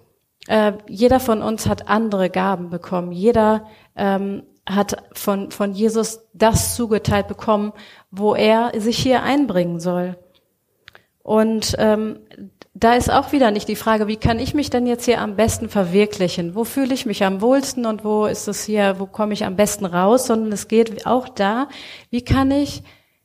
äh, 0.48 0.72
jeder 0.88 1.20
von 1.20 1.42
uns 1.42 1.68
hat 1.68 1.90
andere 1.90 2.30
Gaben 2.30 2.70
bekommen. 2.70 3.12
Jeder 3.12 3.66
ähm, 3.96 4.44
hat 4.74 4.96
von, 5.12 5.50
von 5.50 5.72
Jesus 5.72 6.20
das 6.32 6.76
zugeteilt 6.76 7.28
bekommen, 7.28 7.72
wo 8.10 8.34
er 8.34 8.72
sich 8.78 8.98
hier 8.98 9.22
einbringen 9.22 9.80
soll. 9.80 10.16
Und 11.22 11.74
ähm, 11.78 12.20
da 12.74 12.94
ist 12.94 13.10
auch 13.10 13.32
wieder 13.32 13.50
nicht 13.50 13.68
die 13.68 13.76
Frage, 13.76 14.06
wie 14.06 14.16
kann 14.16 14.38
ich 14.38 14.54
mich 14.54 14.70
denn 14.70 14.86
jetzt 14.86 15.04
hier 15.04 15.20
am 15.20 15.36
besten 15.36 15.68
verwirklichen? 15.68 16.54
Wo 16.54 16.64
fühle 16.64 16.94
ich 16.94 17.04
mich 17.04 17.24
am 17.24 17.40
wohlsten 17.40 17.84
und 17.84 18.04
wo 18.04 18.26
ist 18.26 18.48
es 18.48 18.64
hier, 18.64 18.98
wo 18.98 19.06
komme 19.06 19.32
ich 19.32 19.44
am 19.44 19.56
besten 19.56 19.84
raus? 19.84 20.26
Sondern 20.26 20.52
es 20.52 20.68
geht 20.68 21.06
auch 21.06 21.28
da, 21.28 21.68
wie 22.10 22.24
kann 22.24 22.50
ich 22.50 22.82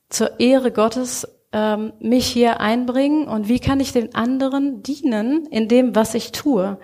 zur 0.10 0.40
Ehre 0.40 0.72
Gottes 0.72 1.28
ähm, 1.52 1.94
mich 2.00 2.28
hier 2.28 2.60
einbringen 2.60 3.28
und 3.28 3.48
wie 3.48 3.60
kann 3.60 3.80
ich 3.80 3.94
den 3.94 4.14
anderen 4.14 4.84
dienen 4.84 5.46
in 5.46 5.68
dem, 5.68 5.96
was 5.96 6.16
ich 6.16 6.32
tue? 6.32 6.78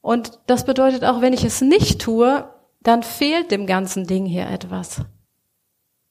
Und 0.00 0.40
das 0.46 0.64
bedeutet 0.64 1.04
auch, 1.04 1.20
wenn 1.20 1.32
ich 1.32 1.44
es 1.44 1.60
nicht 1.60 2.00
tue, 2.00 2.48
dann 2.80 3.02
fehlt 3.02 3.50
dem 3.50 3.66
ganzen 3.66 4.06
Ding 4.06 4.24
hier 4.24 4.48
etwas. 4.48 5.02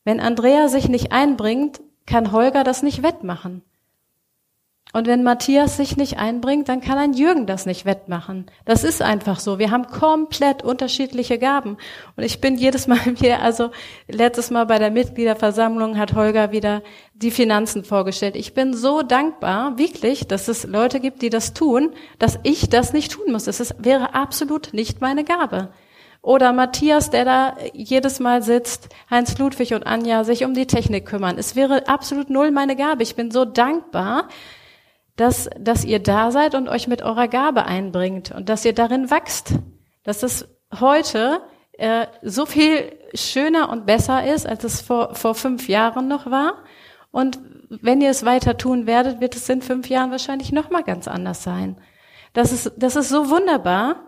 Wenn 0.03 0.19
Andrea 0.19 0.67
sich 0.67 0.88
nicht 0.88 1.12
einbringt, 1.12 1.82
kann 2.06 2.32
Holger 2.32 2.63
das 2.63 2.84
nicht 2.84 3.03
wettmachen. 3.03 3.62
Und 4.93 5.06
wenn 5.06 5.21
Matthias 5.21 5.75
sich 5.75 5.97
nicht 5.97 6.17
einbringt, 6.17 6.69
dann 6.69 6.80
kann 6.80 6.97
ein 6.97 7.13
Jürgen 7.13 7.45
das 7.45 7.65
nicht 7.65 7.86
wettmachen. 7.86 8.45
Das 8.63 8.86
ist 8.86 9.01
einfach 9.01 9.39
so. 9.39 9.60
Wir 9.60 9.69
haben 9.69 9.88
komplett 9.88 10.63
unterschiedliche 10.63 11.38
Gaben. 11.38 11.77
Und 12.15 12.23
ich 12.23 12.39
bin 12.39 12.56
jedes 12.56 12.88
Mal 12.88 12.97
hier, 13.17 13.41
also 13.41 13.71
letztes 14.08 14.49
Mal 14.49 14.65
bei 14.65 14.80
der 14.80 14.91
Mitgliederversammlung 14.91 15.97
hat 15.97 16.13
Holger 16.13 16.51
wieder 16.51 16.84
die 17.13 17.32
Finanzen 17.32 17.84
vorgestellt. 17.84 18.38
Ich 18.38 18.53
bin 18.53 18.73
so 18.73 19.01
dankbar, 19.01 19.77
wirklich, 19.77 20.27
dass 20.27 20.47
es 20.47 20.63
Leute 20.63 21.01
gibt, 21.01 21.21
die 21.21 21.30
das 21.30 21.53
tun, 21.53 21.91
dass 22.17 22.39
ich 22.43 22.69
das 22.69 22.93
nicht 22.93 23.12
tun 23.12 23.34
muss. 23.34 23.47
Es 23.47 23.75
wäre 23.77 24.15
absolut 24.15 24.73
nicht 24.73 25.01
meine 25.01 25.25
Gabe. 25.25 25.69
Oder 26.21 26.51
Matthias, 26.51 27.10
der 27.10 27.25
da 27.25 27.56
jedes 27.73 28.19
Mal 28.19 28.41
sitzt, 28.41 28.89
Heinz 29.10 29.38
Ludwig 29.38 29.73
und 29.73 29.86
Anja 29.86 30.23
sich 30.23 30.43
um 30.43 30.53
die 30.53 30.67
Technik 30.67 31.06
kümmern. 31.06 31.38
Es 31.38 31.56
wäre 31.56 31.88
absolut 31.88 32.30
null 32.30 32.51
meine 32.51 32.75
Gabe. 32.75 33.03
Ich 33.03 33.15
bin 33.15 33.32
so 33.32 33.45
dankbar, 33.45 34.27
dass, 35.15 35.49
dass 35.60 35.86
ihr 35.86 35.99
da 35.99 36.32
seid 36.32 36.56
und 36.56 36.69
euch 36.69 36.88
mit 36.88 37.01
eurer 37.01 37.27
Gabe 37.27 37.65
einbringt 37.65 38.32
und 38.32 38.49
dass 38.49 38.65
ihr 38.65 38.73
darin 38.73 39.10
wächst. 39.10 39.53
Dass 40.03 40.23
es 40.23 40.47
heute 40.80 41.41
äh, 41.73 42.08
so 42.21 42.45
viel 42.45 42.97
schöner 43.13 43.69
und 43.69 43.86
besser 43.86 44.25
ist, 44.25 44.47
als 44.47 44.63
es 44.63 44.82
vor, 44.82 45.15
vor 45.15 45.36
fünf 45.36 45.67
Jahren 45.67 46.08
noch 46.08 46.30
war. 46.30 46.63
Und 47.12 47.39
wenn 47.69 48.01
ihr 48.01 48.10
es 48.10 48.25
weiter 48.25 48.58
tun 48.58 48.86
werdet, 48.86 49.21
wird 49.21 49.36
es 49.36 49.49
in 49.49 49.62
fünf 49.62 49.89
Jahren 49.89 50.12
wahrscheinlich 50.12 50.51
noch 50.51 50.69
mal 50.69 50.84
ganz 50.84 51.08
anders 51.08 51.43
sein. 51.43 51.77
Das 52.34 52.51
ist, 52.51 52.71
das 52.77 52.95
ist 52.95 53.10
so 53.10 53.30
wunderbar. 53.30 54.07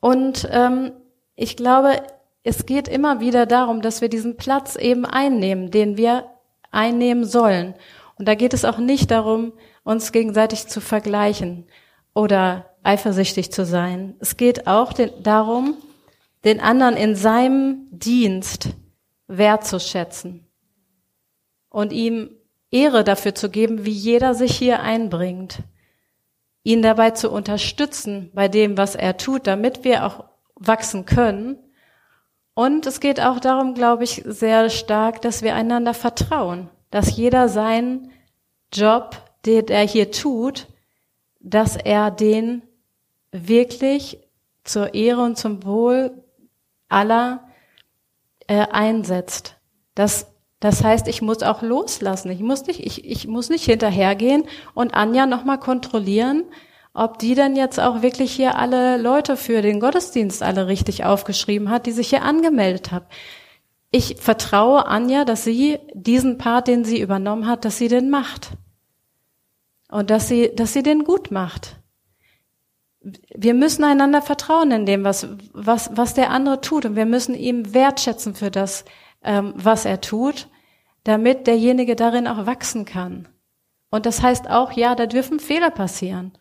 Und 0.00 0.48
ähm, 0.50 0.92
ich 1.34 1.56
glaube, 1.56 2.02
es 2.42 2.66
geht 2.66 2.88
immer 2.88 3.20
wieder 3.20 3.46
darum, 3.46 3.82
dass 3.82 4.00
wir 4.00 4.08
diesen 4.08 4.36
Platz 4.36 4.76
eben 4.76 5.04
einnehmen, 5.04 5.70
den 5.70 5.96
wir 5.96 6.30
einnehmen 6.70 7.24
sollen. 7.24 7.74
Und 8.18 8.28
da 8.28 8.34
geht 8.34 8.54
es 8.54 8.64
auch 8.64 8.78
nicht 8.78 9.10
darum, 9.10 9.52
uns 9.82 10.12
gegenseitig 10.12 10.68
zu 10.68 10.80
vergleichen 10.80 11.66
oder 12.14 12.70
eifersüchtig 12.82 13.52
zu 13.52 13.64
sein. 13.64 14.14
Es 14.20 14.36
geht 14.36 14.66
auch 14.66 14.92
den, 14.92 15.10
darum, 15.22 15.76
den 16.44 16.60
anderen 16.60 16.96
in 16.96 17.14
seinem 17.14 17.88
Dienst 17.90 18.68
wertzuschätzen 19.26 20.46
und 21.68 21.92
ihm 21.92 22.30
Ehre 22.70 23.04
dafür 23.04 23.34
zu 23.34 23.50
geben, 23.50 23.84
wie 23.84 23.90
jeder 23.90 24.34
sich 24.34 24.56
hier 24.56 24.80
einbringt, 24.80 25.58
ihn 26.66 26.82
dabei 26.82 27.12
zu 27.12 27.30
unterstützen 27.30 28.32
bei 28.34 28.48
dem, 28.48 28.76
was 28.76 28.96
er 28.96 29.16
tut, 29.16 29.46
damit 29.46 29.84
wir 29.84 30.04
auch 30.04 30.24
wachsen 30.56 31.06
können. 31.06 31.58
Und 32.54 32.86
es 32.86 32.98
geht 32.98 33.20
auch 33.20 33.38
darum, 33.38 33.74
glaube 33.74 34.02
ich, 34.02 34.24
sehr 34.26 34.68
stark, 34.68 35.22
dass 35.22 35.42
wir 35.42 35.54
einander 35.54 35.94
vertrauen, 35.94 36.68
dass 36.90 37.16
jeder 37.16 37.48
seinen 37.48 38.10
Job 38.72 39.16
den 39.46 39.68
er 39.68 39.86
hier 39.86 40.10
tut, 40.10 40.66
dass 41.38 41.76
er 41.76 42.10
den 42.10 42.62
wirklich 43.30 44.18
zur 44.64 44.92
Ehre 44.92 45.22
und 45.22 45.38
zum 45.38 45.64
Wohl 45.64 46.24
aller 46.88 47.46
äh, 48.48 48.66
einsetzt. 48.72 49.54
Das, 49.94 50.26
das 50.60 50.82
heißt, 50.82 51.06
ich 51.08 51.20
muss 51.20 51.42
auch 51.42 51.62
loslassen. 51.62 52.30
Ich 52.30 52.40
muss 52.40 52.66
nicht, 52.66 52.80
ich, 52.80 53.04
ich 53.04 53.26
muss 53.26 53.50
nicht 53.50 53.64
hinterhergehen 53.64 54.44
und 54.74 54.94
Anja 54.94 55.26
nochmal 55.26 55.58
kontrollieren, 55.58 56.44
ob 56.94 57.18
die 57.18 57.34
denn 57.34 57.56
jetzt 57.56 57.78
auch 57.78 58.00
wirklich 58.00 58.32
hier 58.32 58.56
alle 58.56 58.96
Leute 58.96 59.36
für 59.36 59.60
den 59.60 59.80
Gottesdienst 59.80 60.42
alle 60.42 60.66
richtig 60.66 61.04
aufgeschrieben 61.04 61.68
hat, 61.68 61.84
die 61.84 61.92
sich 61.92 62.08
hier 62.08 62.22
angemeldet 62.22 62.90
haben. 62.90 63.04
Ich 63.90 64.16
vertraue 64.18 64.86
Anja, 64.86 65.26
dass 65.26 65.44
sie 65.44 65.78
diesen 65.92 66.38
Part, 66.38 66.68
den 66.68 66.84
sie 66.84 67.00
übernommen 67.00 67.46
hat, 67.46 67.66
dass 67.66 67.76
sie 67.76 67.88
den 67.88 68.08
macht. 68.08 68.50
Und 69.90 70.10
dass 70.10 70.26
sie, 70.26 70.54
dass 70.54 70.72
sie 70.72 70.82
den 70.82 71.04
gut 71.04 71.30
macht. 71.30 71.76
Wir 73.00 73.54
müssen 73.54 73.84
einander 73.84 74.20
vertrauen 74.22 74.72
in 74.72 74.86
dem, 74.86 75.04
was, 75.04 75.28
was, 75.52 75.90
was 75.92 76.14
der 76.14 76.30
andere 76.30 76.62
tut. 76.62 76.86
Und 76.86 76.96
wir 76.96 77.06
müssen 77.06 77.34
ihm 77.34 77.74
wertschätzen 77.74 78.34
für 78.34 78.50
das, 78.50 78.84
ähm, 79.26 79.52
was 79.56 79.84
er 79.84 80.00
tut, 80.00 80.48
damit 81.04 81.46
derjenige 81.46 81.94
darin 81.94 82.26
auch 82.26 82.46
wachsen 82.46 82.84
kann. 82.84 83.28
Und 83.90 84.06
das 84.06 84.22
heißt 84.22 84.48
auch, 84.48 84.72
ja, 84.72 84.94
da 84.94 85.06
dürfen 85.06 85.38
Fehler 85.38 85.70
passieren. 85.70 86.32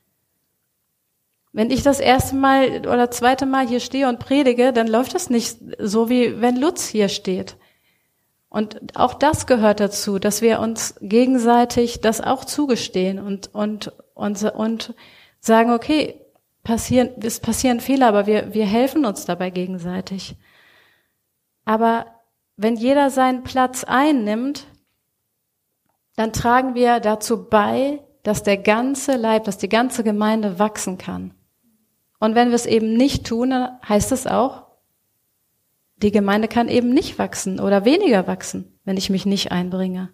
Wenn 1.51 1.71
ich 1.71 1.83
das 1.83 1.99
erste 1.99 2.35
Mal 2.35 2.85
oder 2.87 3.11
zweite 3.11 3.45
Mal 3.45 3.67
hier 3.67 3.79
stehe 3.79 4.09
und 4.09 4.19
predige, 4.19 4.73
dann 4.73 4.87
läuft 4.87 5.13
das 5.13 5.29
nicht 5.29 5.57
so, 5.79 6.09
wie 6.09 6.41
wenn 6.41 6.57
Lutz 6.57 6.87
hier 6.87 7.09
steht. 7.09 7.57
Und 8.49 8.95
auch 8.95 9.13
das 9.13 9.47
gehört 9.47 9.79
dazu, 9.79 10.19
dass 10.19 10.41
wir 10.41 10.59
uns 10.59 10.95
gegenseitig 11.01 12.01
das 12.01 12.21
auch 12.21 12.45
zugestehen 12.45 13.19
und, 13.19 13.53
und, 13.53 13.91
und, 14.13 14.43
und 14.43 14.93
sagen, 15.39 15.71
okay, 15.71 16.21
passieren, 16.63 17.09
es 17.21 17.39
passieren 17.39 17.79
Fehler, 17.79 18.07
aber 18.07 18.27
wir, 18.27 18.53
wir 18.53 18.65
helfen 18.65 19.05
uns 19.05 19.25
dabei 19.25 19.49
gegenseitig. 19.49 20.35
Aber 21.63 22.14
wenn 22.57 22.75
jeder 22.75 23.09
seinen 23.09 23.43
Platz 23.43 23.83
einnimmt, 23.83 24.67
dann 26.15 26.31
tragen 26.31 26.75
wir 26.75 26.99
dazu 26.99 27.49
bei, 27.49 28.01
dass 28.23 28.43
der 28.43 28.57
ganze 28.57 29.17
Leib, 29.17 29.43
dass 29.43 29.57
die 29.57 29.69
ganze 29.69 30.03
Gemeinde 30.03 30.57
wachsen 30.57 30.97
kann. 30.97 31.33
Und 32.19 32.35
wenn 32.35 32.49
wir 32.49 32.55
es 32.55 32.65
eben 32.65 32.95
nicht 32.95 33.27
tun, 33.27 33.51
dann 33.51 33.79
heißt 33.87 34.11
es 34.11 34.25
auch, 34.25 34.65
die 35.97 36.11
Gemeinde 36.11 36.47
kann 36.47 36.67
eben 36.67 36.89
nicht 36.89 37.19
wachsen 37.19 37.59
oder 37.59 37.85
weniger 37.85 38.27
wachsen, 38.27 38.79
wenn 38.83 38.97
ich 38.97 39.09
mich 39.09 39.25
nicht 39.25 39.51
einbringe. 39.51 40.11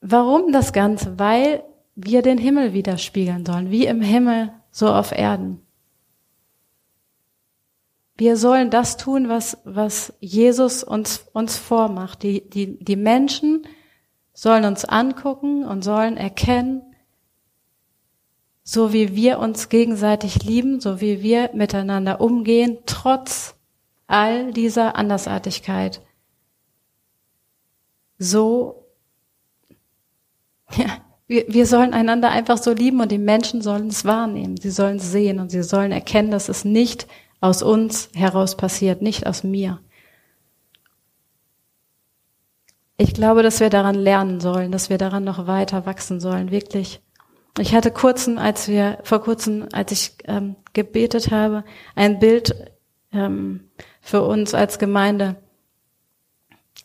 Warum 0.00 0.52
das 0.52 0.72
Ganze? 0.72 1.18
Weil 1.18 1.64
wir 1.94 2.22
den 2.22 2.38
Himmel 2.38 2.72
widerspiegeln 2.74 3.44
sollen, 3.44 3.70
wie 3.70 3.86
im 3.86 4.02
Himmel, 4.02 4.52
so 4.70 4.88
auf 4.88 5.12
Erden. 5.12 5.65
Wir 8.16 8.36
sollen 8.36 8.70
das 8.70 8.96
tun, 8.96 9.28
was, 9.28 9.58
was 9.64 10.14
Jesus 10.20 10.82
uns, 10.82 11.26
uns 11.32 11.58
vormacht. 11.58 12.22
Die, 12.22 12.48
die, 12.48 12.82
die 12.82 12.96
Menschen 12.96 13.66
sollen 14.32 14.64
uns 14.64 14.84
angucken 14.84 15.64
und 15.64 15.82
sollen 15.82 16.16
erkennen, 16.16 16.82
so 18.62 18.92
wie 18.92 19.14
wir 19.14 19.38
uns 19.38 19.68
gegenseitig 19.68 20.42
lieben, 20.44 20.80
so 20.80 21.00
wie 21.00 21.22
wir 21.22 21.50
miteinander 21.54 22.20
umgehen, 22.20 22.78
trotz 22.86 23.54
all 24.06 24.52
dieser 24.52 24.96
Andersartigkeit. 24.96 26.00
So, 28.18 28.86
ja, 30.76 30.86
wir, 31.26 31.44
wir 31.48 31.66
sollen 31.66 31.92
einander 31.92 32.30
einfach 32.30 32.58
so 32.58 32.72
lieben 32.72 33.00
und 33.00 33.12
die 33.12 33.18
Menschen 33.18 33.60
sollen 33.60 33.88
es 33.88 34.04
wahrnehmen. 34.04 34.56
Sie 34.56 34.70
sollen 34.70 34.96
es 34.96 35.10
sehen 35.10 35.38
und 35.38 35.50
sie 35.50 35.62
sollen 35.62 35.92
erkennen, 35.92 36.30
dass 36.30 36.48
es 36.48 36.64
nicht 36.64 37.06
aus 37.46 37.62
uns 37.62 38.10
heraus 38.14 38.56
passiert, 38.56 39.02
nicht 39.02 39.26
aus 39.26 39.44
mir. 39.44 39.80
Ich 42.98 43.14
glaube, 43.14 43.42
dass 43.42 43.60
wir 43.60 43.70
daran 43.70 43.94
lernen 43.94 44.40
sollen, 44.40 44.72
dass 44.72 44.90
wir 44.90 44.98
daran 44.98 45.24
noch 45.24 45.46
weiter 45.46 45.86
wachsen 45.86 46.18
sollen, 46.18 46.50
wirklich 46.50 47.02
ich 47.58 47.74
hatte 47.74 47.90
kurzen, 47.90 48.38
als 48.38 48.68
wir 48.68 48.98
vor 49.02 49.20
kurzem, 49.22 49.66
als 49.72 49.92
ich 49.92 50.12
ähm, 50.24 50.56
gebetet 50.72 51.30
habe, 51.30 51.64
ein 51.94 52.18
Bild 52.18 52.54
ähm, 53.12 53.70
für 54.00 54.22
uns 54.22 54.52
als 54.52 54.78
Gemeinde, 54.78 55.36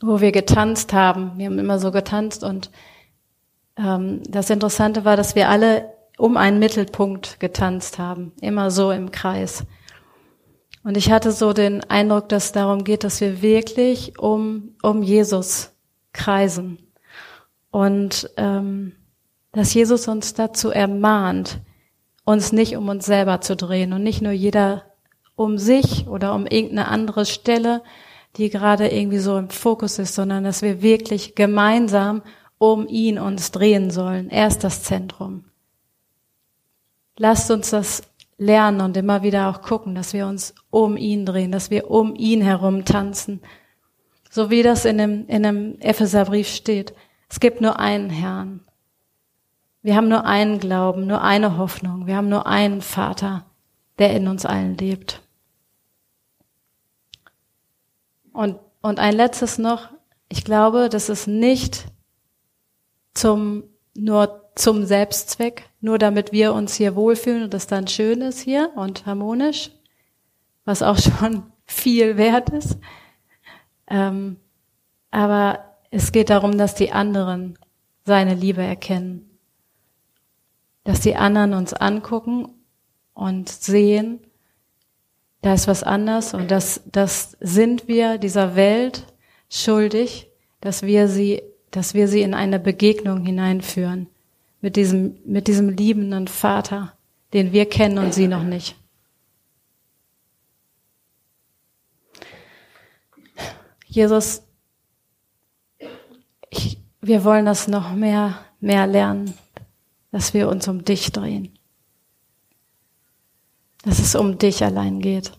wo 0.02 0.21
wir 0.21 0.32
getanzt 0.32 0.93
haben. 0.93 1.34
Wir 1.38 1.47
haben 1.47 1.60
immer 1.60 1.80
so 1.80 1.91
getanzt 1.91 2.43
und 2.43 2.71
ähm, 3.78 4.21
das 4.30 4.50
Interessante 4.50 5.04
war, 5.04 5.17
dass 5.17 5.36
wir 5.36 5.50
alle 5.50 5.91
um 6.17 6.38
einen 6.38 6.60
Mittelpunkt 6.60 7.39
getanzt 7.39 8.00
haben, 8.00 8.32
immer 8.39 8.71
so 8.71 8.91
im 8.91 9.12
Kreis. 9.12 9.65
Und 10.84 10.98
ich 10.98 11.12
hatte 11.12 11.32
so 11.32 11.54
den 11.54 11.84
Eindruck, 11.89 12.30
dass 12.30 12.46
es 12.46 12.52
darum 12.52 12.84
geht, 12.84 13.04
dass 13.04 13.22
wir 13.22 13.41
wirklich 13.41 14.17
um 14.17 14.76
um 14.82 15.04
Jesus 15.04 15.72
kreisen 16.13 16.80
und 17.70 18.30
ähm, 18.38 18.94
dass 19.52 19.74
Jesus 19.74 20.08
uns 20.08 20.34
dazu 20.34 20.70
ermahnt, 20.70 21.60
uns 22.26 22.52
nicht 22.52 22.76
um 22.78 22.89
uns 22.89 23.06
selber 23.06 23.41
zu 23.41 23.56
drehen 23.56 23.94
und 23.94 24.04
nicht 24.04 24.22
nur 24.22 24.32
jeder 24.32 24.84
um 25.36 25.58
sich 25.58 26.08
oder 26.08 26.34
um 26.34 26.46
irgendeine 26.46 26.88
andere 26.88 27.26
Stelle, 27.26 27.82
die 28.38 28.50
gerade 28.50 28.88
irgendwie 28.88 29.17
so 29.17 29.38
im 29.38 29.50
Fokus 29.50 30.00
ist, 30.00 30.15
sondern 30.15 30.44
dass 30.44 30.62
wir 30.62 30.82
wirklich 30.82 31.36
gemeinsam 31.36 32.22
um 32.58 32.88
ihn 32.88 33.20
uns 33.20 33.52
drehen 33.52 33.91
sollen. 33.91 34.30
Er 34.30 34.48
ist 34.48 34.63
das 34.63 34.84
Zentrum. 34.84 35.46
Lasst 37.17 37.52
uns 37.52 37.72
das 37.72 38.04
lernen 38.41 38.82
und 38.82 38.97
immer 38.97 39.21
wieder 39.21 39.49
auch 39.49 39.62
gucken, 39.62 39.93
dass 39.93 40.13
wir 40.13 40.25
uns 40.25 40.56
um 40.71 40.97
ihn 40.97 41.27
drehen, 41.27 41.51
dass 41.51 41.69
wir 41.69 41.91
um 41.91 42.15
ihn 42.15 42.41
herum 42.41 42.86
tanzen. 42.86 43.39
So 44.32 44.49
wie 44.49 44.63
das 44.63 44.84
in 44.84 44.97
dem, 44.97 45.27
in 45.27 45.43
dem 45.43 45.80
Epheserbrief 45.80 46.47
steht. 46.47 46.95
Es 47.30 47.39
gibt 47.39 47.62
nur 47.62 47.80
einen 47.80 48.10
Herrn. 48.10 48.62
Wir 49.84 49.95
haben 49.95 50.08
nur 50.08 50.25
einen 50.25 50.60
Glauben, 50.60 51.06
nur 51.06 51.21
eine 51.21 51.58
Hoffnung. 51.58 52.08
Wir 52.08 52.15
haben 52.15 52.30
nur 52.30 52.47
einen 52.47 52.82
Vater, 52.82 53.45
der 53.99 54.15
in 54.15 54.27
uns 54.27 54.43
allen 54.43 54.75
lebt. 54.75 55.21
Und, 58.34 58.58
und 58.82 58.99
ein 58.99 59.13
letztes 59.13 59.60
noch. 59.60 59.89
Ich 60.30 60.43
glaube, 60.43 60.89
das 60.89 61.10
ist 61.10 61.27
nicht 61.27 61.86
zum, 63.13 63.65
nur 63.93 64.40
zum 64.56 64.86
Selbstzweck, 64.86 65.70
nur 65.80 65.98
damit 65.98 66.32
wir 66.32 66.54
uns 66.54 66.76
hier 66.76 66.96
wohlfühlen 66.96 67.44
und 67.44 67.54
es 67.54 67.68
dann 67.68 67.88
schön 67.88 68.22
ist 68.22 68.40
hier 68.40 68.72
und 68.76 69.06
harmonisch, 69.06 69.72
was 70.66 70.84
auch 70.84 70.98
schon 71.20 71.44
viel 71.66 72.18
wert 72.18 72.50
ist. 72.50 72.78
Ähm, 73.88 74.38
aber 75.10 75.78
es 75.90 76.12
geht 76.12 76.30
darum, 76.30 76.58
dass 76.58 76.76
die 76.76 76.92
anderen 76.92 77.58
seine 78.06 78.36
Liebe 78.36 78.62
erkennen 78.62 79.32
dass 80.84 81.02
die 81.02 81.16
anderen 81.16 81.54
uns 81.54 81.74
angucken 81.74 82.48
und 83.14 83.50
sehen, 83.50 84.20
da 85.42 85.54
ist 85.54 85.68
was 85.68 85.84
anders 85.84 86.34
und 86.34 86.52
das, 86.52 86.82
das 86.86 87.38
sind 87.40 87.88
wir 87.88 88.18
dieser 88.18 88.56
Welt 88.56 89.08
schuldig, 89.50 90.30
dass 90.60 90.84
wir 90.84 91.08
sie, 91.08 91.42
dass 91.72 91.94
wir 91.94 92.08
sie 92.08 92.22
in 92.22 92.34
eine 92.34 92.60
Begegnung 92.60 93.26
hineinführen 93.26 94.08
mit 94.62 94.76
diesem, 94.76 95.17
mit 95.26 95.47
diesem 95.47 95.69
liebenden 95.69 96.28
Vater, 96.28 96.93
den 97.34 97.52
wir 97.52 97.67
kennen 97.67 97.97
und 97.97 98.13
sie 98.13 98.28
noch 98.28 98.43
nicht. 98.43 98.76
Jesus, 103.86 104.44
ich, 106.50 106.79
wir 107.02 107.23
wollen 107.23 107.46
das 107.46 107.67
noch 107.67 107.94
mehr, 107.94 108.40
mehr 108.60 108.88
lernen 108.88 109.33
dass 110.12 110.33
wir 110.33 110.50
uns 110.50 110.67
um 110.67 110.83
dich 110.83 111.12
drehen. 111.12 111.58
Dass 113.83 114.00
es 114.00 114.13
um 114.13 114.38
dich 114.38 114.63
allein 114.63 115.00
geht. 115.00 115.31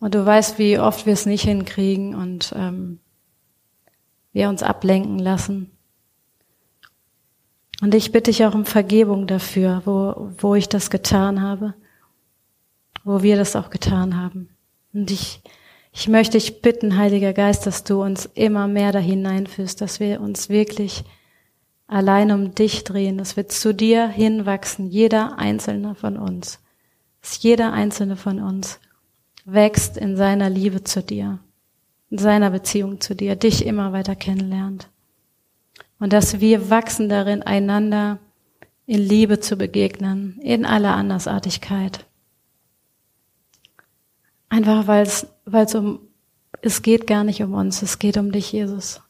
Und 0.00 0.14
du 0.14 0.24
weißt, 0.24 0.58
wie 0.58 0.78
oft 0.78 1.06
wir 1.06 1.12
es 1.12 1.26
nicht 1.26 1.42
hinkriegen 1.42 2.14
und 2.14 2.52
ähm, 2.56 3.00
wir 4.32 4.48
uns 4.48 4.62
ablenken 4.62 5.18
lassen. 5.18 5.70
Und 7.80 7.94
ich 7.94 8.10
bitte 8.10 8.30
dich 8.30 8.44
auch 8.44 8.54
um 8.54 8.64
Vergebung 8.64 9.26
dafür, 9.26 9.82
wo, 9.84 10.30
wo 10.38 10.54
ich 10.54 10.68
das 10.68 10.90
getan 10.90 11.40
habe, 11.40 11.74
wo 13.04 13.22
wir 13.22 13.36
das 13.36 13.54
auch 13.54 13.70
getan 13.70 14.20
haben. 14.20 14.48
Und 14.92 15.10
ich, 15.10 15.40
ich 15.92 16.08
möchte 16.08 16.38
dich 16.38 16.60
bitten, 16.60 16.96
Heiliger 16.96 17.32
Geist, 17.32 17.66
dass 17.66 17.84
du 17.84 18.02
uns 18.02 18.26
immer 18.34 18.66
mehr 18.66 18.90
da 18.90 18.98
hineinführst, 18.98 19.80
dass 19.80 20.00
wir 20.00 20.20
uns 20.20 20.48
wirklich 20.48 21.04
allein 21.86 22.32
um 22.32 22.54
dich 22.54 22.84
drehen, 22.84 23.16
dass 23.16 23.36
wir 23.36 23.48
zu 23.48 23.72
dir 23.72 24.08
hinwachsen, 24.08 24.86
jeder 24.86 25.38
einzelne 25.38 25.94
von 25.94 26.16
uns, 26.16 26.60
dass 27.22 27.42
jeder 27.42 27.72
einzelne 27.72 28.16
von 28.16 28.40
uns 28.40 28.80
wächst 29.44 29.96
in 29.96 30.16
seiner 30.16 30.50
Liebe 30.50 30.84
zu 30.84 31.02
dir, 31.02 31.38
in 32.10 32.18
seiner 32.18 32.50
Beziehung 32.50 33.00
zu 33.00 33.14
dir, 33.14 33.36
dich 33.36 33.64
immer 33.64 33.92
weiter 33.92 34.16
kennenlernt. 34.16 34.88
Und 35.98 36.12
dass 36.12 36.40
wir 36.40 36.70
wachsen 36.70 37.08
darin, 37.08 37.42
einander 37.42 38.18
in 38.86 39.00
Liebe 39.00 39.40
zu 39.40 39.56
begegnen, 39.56 40.38
in 40.40 40.64
aller 40.64 40.94
Andersartigkeit. 40.94 42.06
Einfach 44.48 44.86
weil 44.86 45.02
es, 45.02 45.26
weil 45.44 45.66
es 45.66 45.74
um, 45.74 46.00
es 46.62 46.82
geht 46.82 47.06
gar 47.06 47.24
nicht 47.24 47.42
um 47.42 47.52
uns, 47.52 47.82
es 47.82 47.98
geht 47.98 48.16
um 48.16 48.32
dich, 48.32 48.52
Jesus. 48.52 49.02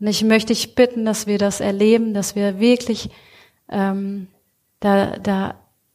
Und 0.00 0.08
ich 0.08 0.24
möchte 0.24 0.52
dich 0.52 0.74
bitten, 0.74 1.04
dass 1.04 1.26
wir 1.26 1.38
das 1.38 1.60
erleben, 1.60 2.12
dass 2.12 2.34
wir 2.34 2.58
wirklich 2.58 3.10
ähm, 3.68 4.28
da, 4.80 5.18
da 5.18 5.54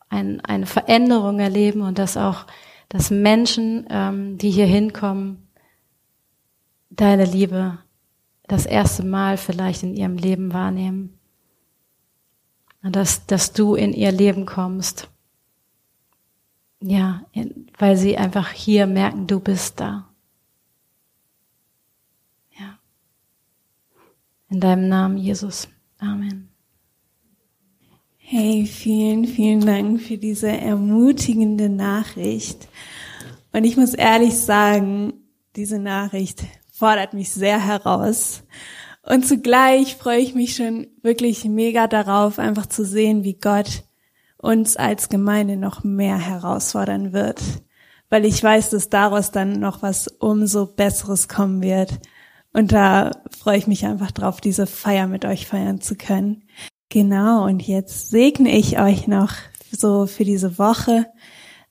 ein, 0.09 0.41
eine 0.41 0.65
Veränderung 0.65 1.39
erleben 1.39 1.81
und 1.81 1.99
dass 1.99 2.17
auch, 2.17 2.45
dass 2.89 3.11
Menschen, 3.11 3.87
ähm, 3.89 4.37
die 4.37 4.51
hier 4.51 4.65
hinkommen, 4.65 5.49
deine 6.89 7.25
Liebe 7.25 7.77
das 8.52 8.66
erste 8.66 9.06
Mal 9.06 9.38
vielleicht 9.38 9.82
in 9.82 9.95
ihrem 9.95 10.18
Leben 10.18 10.52
wahrnehmen. 10.52 11.18
Dass, 12.84 13.26
dass 13.26 13.54
du 13.54 13.76
in 13.76 13.93
ihr 13.93 14.12
Leben 14.12 14.45
kommst. 14.45 15.10
Ja, 16.82 17.26
weil 17.78 17.95
sie 17.95 18.18
einfach 18.18 18.49
hier 18.49 18.88
merken, 18.88 19.28
du 19.28 19.39
bist 19.39 19.80
da. 19.80 20.10
Ja. 22.60 22.78
In 24.49 24.60
deinem 24.60 24.89
Namen, 24.89 25.18
Jesus. 25.18 25.70
Amen. 25.99 26.49
Hey, 28.18 28.66
vielen, 28.66 29.26
vielen 29.26 29.66
Dank 29.66 30.02
für 30.02 30.18
diese 30.18 30.49
ermutigende 30.49 31.70
Nachricht. 31.70 32.68
Und 33.54 33.64
ich 33.64 33.78
muss 33.78 33.93
ehrlich 33.93 34.38
sagen, 34.38 35.14
diese 35.56 35.80
Nachricht 35.80 36.43
fordert 36.82 37.13
mich 37.13 37.29
sehr 37.29 37.63
heraus. 37.63 38.41
Und 39.03 39.27
zugleich 39.27 39.97
freue 39.97 40.17
ich 40.17 40.34
mich 40.34 40.55
schon 40.55 40.88
wirklich 41.03 41.45
mega 41.45 41.86
darauf, 41.86 42.39
einfach 42.39 42.65
zu 42.65 42.84
sehen, 42.84 43.23
wie 43.23 43.36
Gott 43.36 43.84
uns 44.38 44.77
als 44.77 45.07
Gemeinde 45.07 45.57
noch 45.57 45.84
mehr 45.84 46.17
herausfordern 46.17 47.13
wird. 47.13 47.39
Weil 48.09 48.25
ich 48.25 48.43
weiß, 48.43 48.71
dass 48.71 48.89
daraus 48.89 49.29
dann 49.29 49.59
noch 49.59 49.84
was 49.84 50.07
umso 50.07 50.65
Besseres 50.65 51.27
kommen 51.27 51.61
wird. 51.61 51.99
Und 52.51 52.71
da 52.71 53.11
freue 53.29 53.59
ich 53.59 53.67
mich 53.67 53.86
einfach 53.86 54.09
drauf, 54.09 54.41
diese 54.41 54.65
Feier 54.65 55.05
mit 55.05 55.23
euch 55.23 55.45
feiern 55.45 55.82
zu 55.82 55.95
können. 55.95 56.47
Genau, 56.89 57.45
und 57.45 57.61
jetzt 57.61 58.09
segne 58.09 58.57
ich 58.57 58.79
euch 58.79 59.07
noch 59.07 59.34
so 59.71 60.07
für 60.07 60.25
diese 60.25 60.57
Woche. 60.57 61.05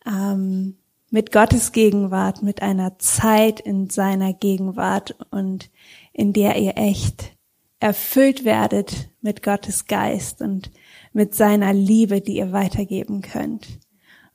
Ähm, 0.07 0.80
mit 1.11 1.33
Gottes 1.33 1.73
Gegenwart, 1.73 2.43
mit 2.43 2.63
einer 2.63 2.99
Zeit 2.99 3.61
in 3.61 3.91
seiner 3.91 4.33
Gegenwart 4.33 5.17
und 5.31 5.71
in 6.13 6.33
der 6.33 6.57
ihr 6.57 6.77
echt 6.77 7.37
erfüllt 7.81 8.45
werdet 8.45 9.11
mit 9.21 9.43
Gottes 9.43 9.87
Geist 9.87 10.41
und 10.41 10.71
mit 11.13 11.35
seiner 11.35 11.73
Liebe, 11.73 12.21
die 12.21 12.37
ihr 12.37 12.53
weitergeben 12.53 13.23
könnt. 13.23 13.67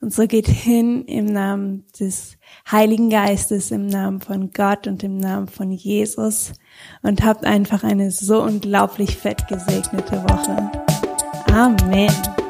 Und 0.00 0.12
so 0.12 0.26
geht 0.26 0.46
hin 0.46 1.04
im 1.06 1.24
Namen 1.24 1.84
des 1.98 2.36
Heiligen 2.70 3.08
Geistes, 3.08 3.70
im 3.70 3.86
Namen 3.86 4.20
von 4.20 4.50
Gott 4.50 4.86
und 4.86 5.02
im 5.02 5.16
Namen 5.16 5.48
von 5.48 5.72
Jesus 5.72 6.52
und 7.02 7.24
habt 7.24 7.44
einfach 7.44 7.82
eine 7.82 8.10
so 8.10 8.42
unglaublich 8.42 9.16
fett 9.16 9.48
gesegnete 9.48 10.22
Woche. 10.24 10.70
Amen. 11.50 12.45